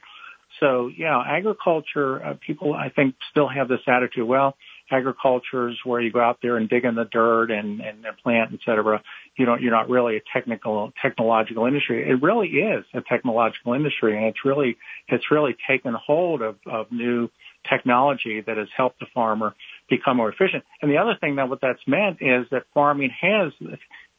So 0.59 0.91
yeah, 0.95 1.19
agriculture 1.19 2.23
uh, 2.23 2.33
people 2.45 2.73
I 2.73 2.89
think 2.89 3.15
still 3.31 3.47
have 3.47 3.67
this 3.67 3.81
attitude. 3.87 4.27
Well, 4.27 4.55
agriculture 4.91 5.69
is 5.69 5.77
where 5.85 6.01
you 6.01 6.11
go 6.11 6.19
out 6.19 6.39
there 6.41 6.57
and 6.57 6.69
dig 6.69 6.83
in 6.83 6.95
the 6.95 7.05
dirt 7.05 7.49
and, 7.49 7.79
and, 7.81 8.05
plant, 8.21 8.51
et 8.53 8.59
cetera. 8.65 9.01
You 9.37 9.45
know, 9.45 9.55
you're 9.55 9.71
not 9.71 9.89
really 9.89 10.17
a 10.17 10.21
technical, 10.33 10.91
technological 11.01 11.65
industry. 11.65 12.07
It 12.09 12.21
really 12.21 12.49
is 12.49 12.83
a 12.93 13.01
technological 13.01 13.73
industry 13.73 14.17
and 14.17 14.27
it's 14.27 14.43
really, 14.43 14.77
it's 15.07 15.31
really 15.31 15.55
taken 15.67 15.93
hold 15.93 16.41
of, 16.41 16.57
of 16.65 16.91
new 16.91 17.29
technology 17.69 18.41
that 18.45 18.58
has 18.58 18.67
helped 18.76 19.00
the 19.00 19.06
farmer 19.13 19.56
become 19.89 20.17
more 20.17 20.30
efficient. 20.30 20.63
And 20.82 20.91
the 20.91 20.97
other 20.97 21.15
thing 21.19 21.36
that 21.36 21.50
what 21.50 21.60
that's 21.62 21.86
meant 21.88 22.17
is 22.21 22.45
that 22.52 22.63
farming 22.74 23.12
has, 23.21 23.52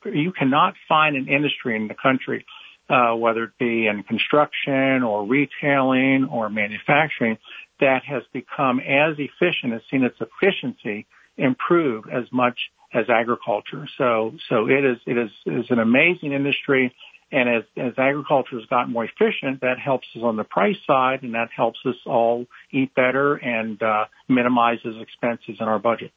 you 0.05 0.33
cannot 0.33 0.75
find 0.89 1.17
an 1.17 1.29
industry 1.29 1.77
in 1.77 1.89
the 1.89 1.95
country, 1.95 2.45
uh, 2.89 3.15
whether 3.15 3.45
it 3.45 3.59
be 3.59 3.87
in 3.87 4.03
construction 4.03 5.03
or 5.03 5.27
retailing 5.27 6.29
or 6.31 6.49
manufacturing 6.49 7.39
that 7.81 8.03
has 8.05 8.23
become 8.33 8.79
as 8.81 9.17
efficient, 9.19 9.73
has 9.73 9.83
seen 9.91 10.05
its 10.05 10.17
efficiency 10.21 11.07
improve 11.37 12.05
as 12.13 12.25
much 12.33 12.59
as 12.95 13.07
agriculture. 13.09 13.89
So, 13.99 14.33
so 14.49 14.67
it 14.69 14.85
is, 14.85 14.99
it 15.07 15.19
is, 15.19 15.31
is 15.47 15.67
an 15.71 15.79
amazing 15.79 16.33
industry. 16.33 16.95
And 17.33 17.49
as, 17.49 17.63
as 17.77 17.95
agriculture 17.99 18.59
has 18.59 18.67
gotten 18.67 18.93
more 18.93 19.07
efficient, 19.07 19.63
that 19.63 19.79
helps 19.83 20.07
us 20.15 20.23
on 20.23 20.37
the 20.37 20.45
price 20.45 20.77
side 20.87 21.23
and 21.23 21.35
that 21.35 21.49
helps 21.55 21.79
us 21.87 21.97
all 22.05 22.47
eat 22.71 22.95
better 22.95 23.35
and, 23.37 23.83
uh, 23.83 24.05
minimizes 24.29 24.97
expenses 25.01 25.57
in 25.59 25.67
our 25.67 25.79
budget. 25.79 26.13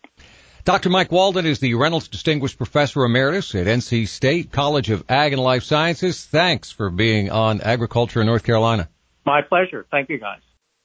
Dr. 0.66 0.90
Mike 0.90 1.12
Walden 1.12 1.46
is 1.46 1.60
the 1.60 1.76
Reynolds 1.76 2.08
Distinguished 2.08 2.58
Professor 2.58 3.06
Emeritus 3.06 3.54
at 3.54 3.68
NC 3.68 4.08
State 4.08 4.52
College 4.52 4.90
of 4.90 5.06
Ag 5.08 5.32
and 5.32 5.42
Life 5.42 5.64
Sciences. 5.64 6.26
Thanks 6.26 6.72
for 6.72 6.90
being 6.90 7.30
on 7.30 7.62
Agriculture 7.62 8.20
in 8.22 8.28
North 8.28 8.44
Carolina. 8.44 8.90
My 9.26 9.42
pleasure. 9.42 9.86
Thank 9.92 10.10
you 10.10 10.18
guys. 10.18 10.40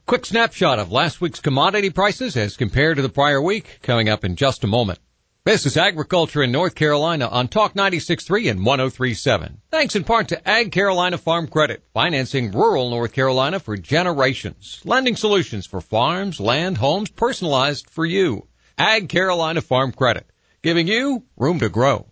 Quick 0.07 0.27
snapshot 0.27 0.79
of 0.79 0.93
last 0.93 1.21
week's 1.21 1.41
commodity 1.41 1.89
prices 1.91 2.37
as 2.37 2.57
compared 2.57 2.97
to 2.97 3.03
the 3.03 3.09
prior 3.09 3.41
week 3.41 3.79
coming 3.83 4.09
up 4.09 4.25
in 4.25 4.37
just 4.37 4.65
a 4.65 4.67
moment. 4.67 4.99
This 5.43 5.65
is 5.65 5.79
Agriculture 5.79 6.43
in 6.43 6.53
North 6.53 6.75
Carolina 6.75 7.27
on 7.27 7.49
Talk 7.49 7.73
96.3 7.73 8.51
and 8.51 8.61
103.7. 8.61 9.57
Thanks 9.71 9.97
in 9.97 10.05
part 10.05 10.29
to 10.29 10.47
Ag 10.49 10.71
Carolina 10.71 11.17
Farm 11.17 11.49
Credit, 11.49 11.83
financing 11.95 12.53
rural 12.53 12.91
North 12.91 13.15
Carolina 13.15 13.59
for 13.59 13.75
generations. 13.79 14.83
Lending 14.85 15.17
solutions 15.17 15.65
for 15.65 15.81
farms, 15.81 16.41
land, 16.41 16.77
homes, 16.77 17.09
personalized 17.09 17.89
for 17.89 18.05
you. 18.05 18.49
Ag 18.77 19.09
Carolina 19.09 19.63
Farm 19.63 19.93
Credit, 19.93 20.27
giving 20.61 20.87
you 20.87 21.25
room 21.39 21.59
to 21.61 21.71
grow. 21.71 22.07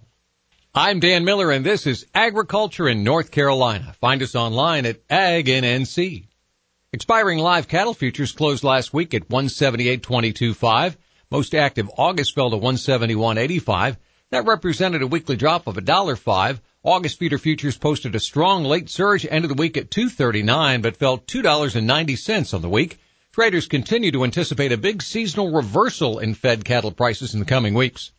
I'm 0.74 0.98
Dan 0.98 1.26
Miller 1.26 1.50
and 1.50 1.66
this 1.66 1.86
is 1.86 2.06
Agriculture 2.14 2.88
in 2.88 3.04
North 3.04 3.30
Carolina. 3.30 3.94
Find 4.00 4.22
us 4.22 4.34
online 4.36 4.86
at 4.86 5.06
AgNNC. 5.08 6.28
Expiring 6.94 7.40
live 7.40 7.68
cattle 7.68 7.92
futures 7.92 8.32
closed 8.32 8.64
last 8.64 8.94
week 8.94 9.12
at 9.12 9.28
178.22.5. 9.28 10.96
Most 11.30 11.54
active 11.54 11.90
August 11.98 12.34
fell 12.34 12.50
to 12.50 12.56
171.85. 12.56 13.96
That 14.30 14.46
represented 14.46 15.02
a 15.02 15.06
weekly 15.06 15.36
drop 15.36 15.66
of 15.66 15.76
$1.05. 15.76 16.60
August 16.82 17.18
feeder 17.18 17.38
futures 17.38 17.76
posted 17.76 18.14
a 18.14 18.20
strong 18.20 18.64
late 18.64 18.88
surge, 18.88 19.26
ended 19.28 19.50
the 19.50 19.54
week 19.54 19.76
at 19.76 19.90
239, 19.90 20.80
but 20.80 20.96
fell 20.96 21.18
$2.90 21.18 22.54
on 22.54 22.62
the 22.62 22.68
week. 22.68 22.98
Traders 23.32 23.68
continue 23.68 24.10
to 24.12 24.24
anticipate 24.24 24.72
a 24.72 24.78
big 24.78 25.02
seasonal 25.02 25.52
reversal 25.52 26.18
in 26.18 26.34
fed 26.34 26.64
cattle 26.64 26.92
prices 26.92 27.34
in 27.34 27.40
the 27.40 27.46
coming 27.46 27.74
weeks. 27.74 28.10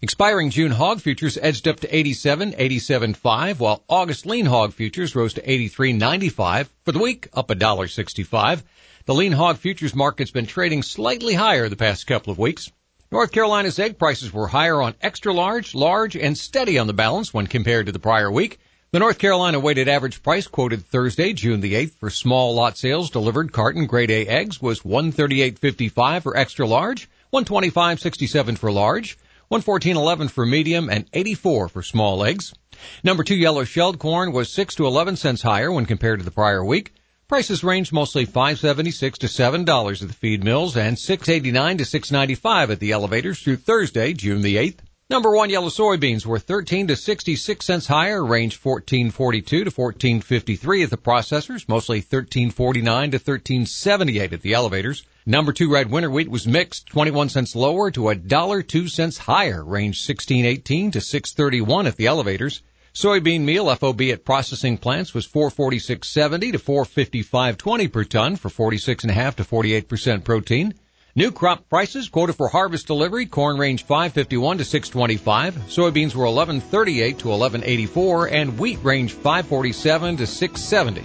Expiring 0.00 0.50
June 0.50 0.70
hog 0.70 1.00
futures 1.00 1.38
edged 1.40 1.66
up 1.66 1.80
to 1.80 1.96
87, 1.96 2.52
87.5, 2.52 3.58
while 3.58 3.82
August 3.88 4.26
lean 4.26 4.46
hog 4.46 4.72
futures 4.72 5.16
rose 5.16 5.34
to 5.34 5.42
83.95. 5.42 6.68
For 6.84 6.92
the 6.92 6.98
week, 6.98 7.28
up 7.32 7.48
$1.65. 7.48 8.62
The 9.06 9.14
lean 9.14 9.32
hog 9.32 9.58
futures 9.58 9.94
market's 9.94 10.30
been 10.30 10.46
trading 10.46 10.82
slightly 10.82 11.34
higher 11.34 11.68
the 11.68 11.76
past 11.76 12.06
couple 12.06 12.30
of 12.30 12.38
weeks. 12.38 12.72
North 13.12 13.32
Carolina's 13.32 13.78
egg 13.78 13.98
prices 13.98 14.32
were 14.32 14.46
higher 14.46 14.80
on 14.80 14.94
extra 15.02 15.30
large, 15.30 15.74
large, 15.74 16.16
and 16.16 16.38
steady 16.38 16.78
on 16.78 16.86
the 16.86 16.94
balance 16.94 17.34
when 17.34 17.46
compared 17.46 17.84
to 17.84 17.92
the 17.92 17.98
prior 17.98 18.32
week. 18.32 18.58
The 18.92 19.00
North 19.00 19.18
Carolina 19.18 19.60
weighted 19.60 19.88
average 19.88 20.22
price 20.22 20.46
quoted 20.46 20.86
Thursday, 20.86 21.34
June 21.34 21.60
the 21.60 21.74
8th 21.74 21.92
for 22.00 22.08
small 22.08 22.54
lot 22.54 22.78
sales 22.78 23.10
delivered 23.10 23.52
carton 23.52 23.84
grade 23.84 24.10
A 24.10 24.26
eggs 24.26 24.62
was 24.62 24.80
138.55 24.80 26.22
for 26.22 26.34
extra 26.34 26.66
large, 26.66 27.10
125.67 27.30 28.56
for 28.56 28.72
large, 28.72 29.18
114.11 29.52 30.30
for 30.30 30.46
medium 30.46 30.88
and 30.88 31.04
84 31.12 31.68
for 31.68 31.82
small 31.82 32.24
eggs. 32.24 32.54
Number 33.02 33.22
two 33.22 33.36
yellow 33.36 33.64
shelled 33.64 33.98
corn 33.98 34.32
was 34.32 34.50
6 34.50 34.76
to 34.76 34.86
11 34.86 35.16
cents 35.16 35.42
higher 35.42 35.70
when 35.70 35.84
compared 35.84 36.20
to 36.20 36.24
the 36.24 36.30
prior 36.30 36.64
week. 36.64 36.94
Prices 37.26 37.64
ranged 37.64 37.90
mostly 37.90 38.26
576 38.26 39.18
to 39.20 39.26
$7 39.28 40.02
at 40.02 40.08
the 40.08 40.14
feed 40.14 40.44
mills 40.44 40.76
and 40.76 40.98
689 40.98 41.78
to 41.78 41.84
695 41.86 42.70
at 42.70 42.80
the 42.80 42.92
elevators 42.92 43.40
through 43.40 43.56
Thursday, 43.56 44.12
June 44.12 44.42
the 44.42 44.56
8th. 44.56 44.80
Number 45.08 45.34
one 45.34 45.48
yellow 45.48 45.70
soybeans 45.70 46.26
were 46.26 46.38
13 46.38 46.86
to 46.88 46.96
66 46.96 47.64
cents 47.64 47.86
higher, 47.86 48.22
range 48.22 48.58
1442 48.62 49.64
to 49.64 49.70
1453 49.70 50.82
at 50.82 50.90
the 50.90 50.98
processors, 50.98 51.66
mostly 51.66 51.98
1349 51.98 53.10
to 53.12 53.16
1378 53.16 54.32
at 54.34 54.42
the 54.42 54.52
elevators. 54.52 55.06
Number 55.24 55.54
two 55.54 55.72
red 55.72 55.90
winter 55.90 56.10
wheat 56.10 56.30
was 56.30 56.46
mixed, 56.46 56.88
21 56.88 57.30
cents 57.30 57.56
lower 57.56 57.90
to 57.90 58.10
a 58.10 58.14
dollar 58.14 58.62
two 58.62 58.86
cents 58.86 59.16
higher, 59.16 59.64
range 59.64 59.96
1618 60.06 60.90
to 60.90 61.00
631 61.00 61.86
at 61.86 61.96
the 61.96 62.06
elevators. 62.06 62.60
Soybean 62.94 63.40
meal 63.40 63.74
FOB 63.74 64.02
at 64.02 64.24
processing 64.24 64.78
plants 64.78 65.12
was 65.12 65.26
446.70 65.26 66.52
to 66.52 66.58
455.20 66.60 67.92
per 67.92 68.04
ton 68.04 68.36
for 68.36 68.48
46.5 68.48 69.34
to 69.34 69.44
48% 69.44 70.22
protein. 70.22 70.74
New 71.16 71.32
crop 71.32 71.68
prices 71.68 72.08
quoted 72.08 72.34
for 72.34 72.46
harvest 72.46 72.86
delivery, 72.86 73.26
corn 73.26 73.58
range 73.58 73.82
551 73.82 74.58
to 74.58 74.64
625, 74.64 75.54
soybeans 75.66 76.14
were 76.14 76.24
1138 76.24 77.18
to 77.18 77.28
1184, 77.28 78.26
and 78.28 78.58
wheat 78.60 78.78
range 78.84 79.12
547 79.12 80.16
to 80.18 80.26
670. 80.26 81.04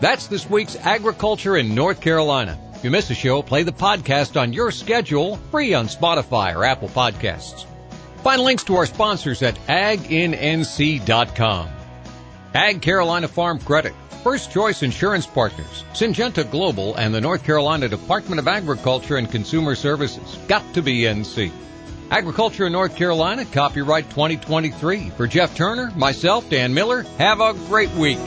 That's 0.00 0.28
this 0.28 0.48
week's 0.48 0.76
Agriculture 0.76 1.56
in 1.56 1.74
North 1.74 2.00
Carolina. 2.00 2.56
If 2.74 2.84
you 2.84 2.90
miss 2.90 3.10
a 3.10 3.14
show, 3.14 3.42
play 3.42 3.64
the 3.64 3.72
podcast 3.72 4.40
on 4.40 4.52
your 4.52 4.70
schedule, 4.70 5.38
free 5.50 5.74
on 5.74 5.88
Spotify 5.88 6.54
or 6.54 6.64
Apple 6.64 6.88
Podcasts. 6.88 7.66
Find 8.22 8.42
links 8.42 8.64
to 8.64 8.76
our 8.76 8.86
sponsors 8.86 9.42
at 9.42 9.54
agnnc.com. 9.66 11.68
Ag 12.54 12.82
Carolina 12.82 13.28
Farm 13.28 13.58
Credit, 13.58 13.92
First 14.22 14.50
Choice 14.50 14.82
Insurance 14.82 15.26
Partners, 15.26 15.84
Syngenta 15.92 16.50
Global, 16.50 16.94
and 16.96 17.14
the 17.14 17.20
North 17.20 17.44
Carolina 17.44 17.88
Department 17.88 18.38
of 18.38 18.48
Agriculture 18.48 19.16
and 19.16 19.30
Consumer 19.30 19.74
Services. 19.74 20.38
Got 20.48 20.74
to 20.74 20.82
be 20.82 21.02
NC. 21.02 21.52
Agriculture 22.10 22.66
in 22.66 22.72
North 22.72 22.96
Carolina, 22.96 23.44
copyright 23.44 24.08
2023. 24.10 25.10
For 25.10 25.26
Jeff 25.26 25.54
Turner, 25.56 25.92
myself, 25.96 26.48
Dan 26.48 26.72
Miller, 26.72 27.02
have 27.18 27.40
a 27.40 27.52
great 27.68 27.90
week. 27.92 28.18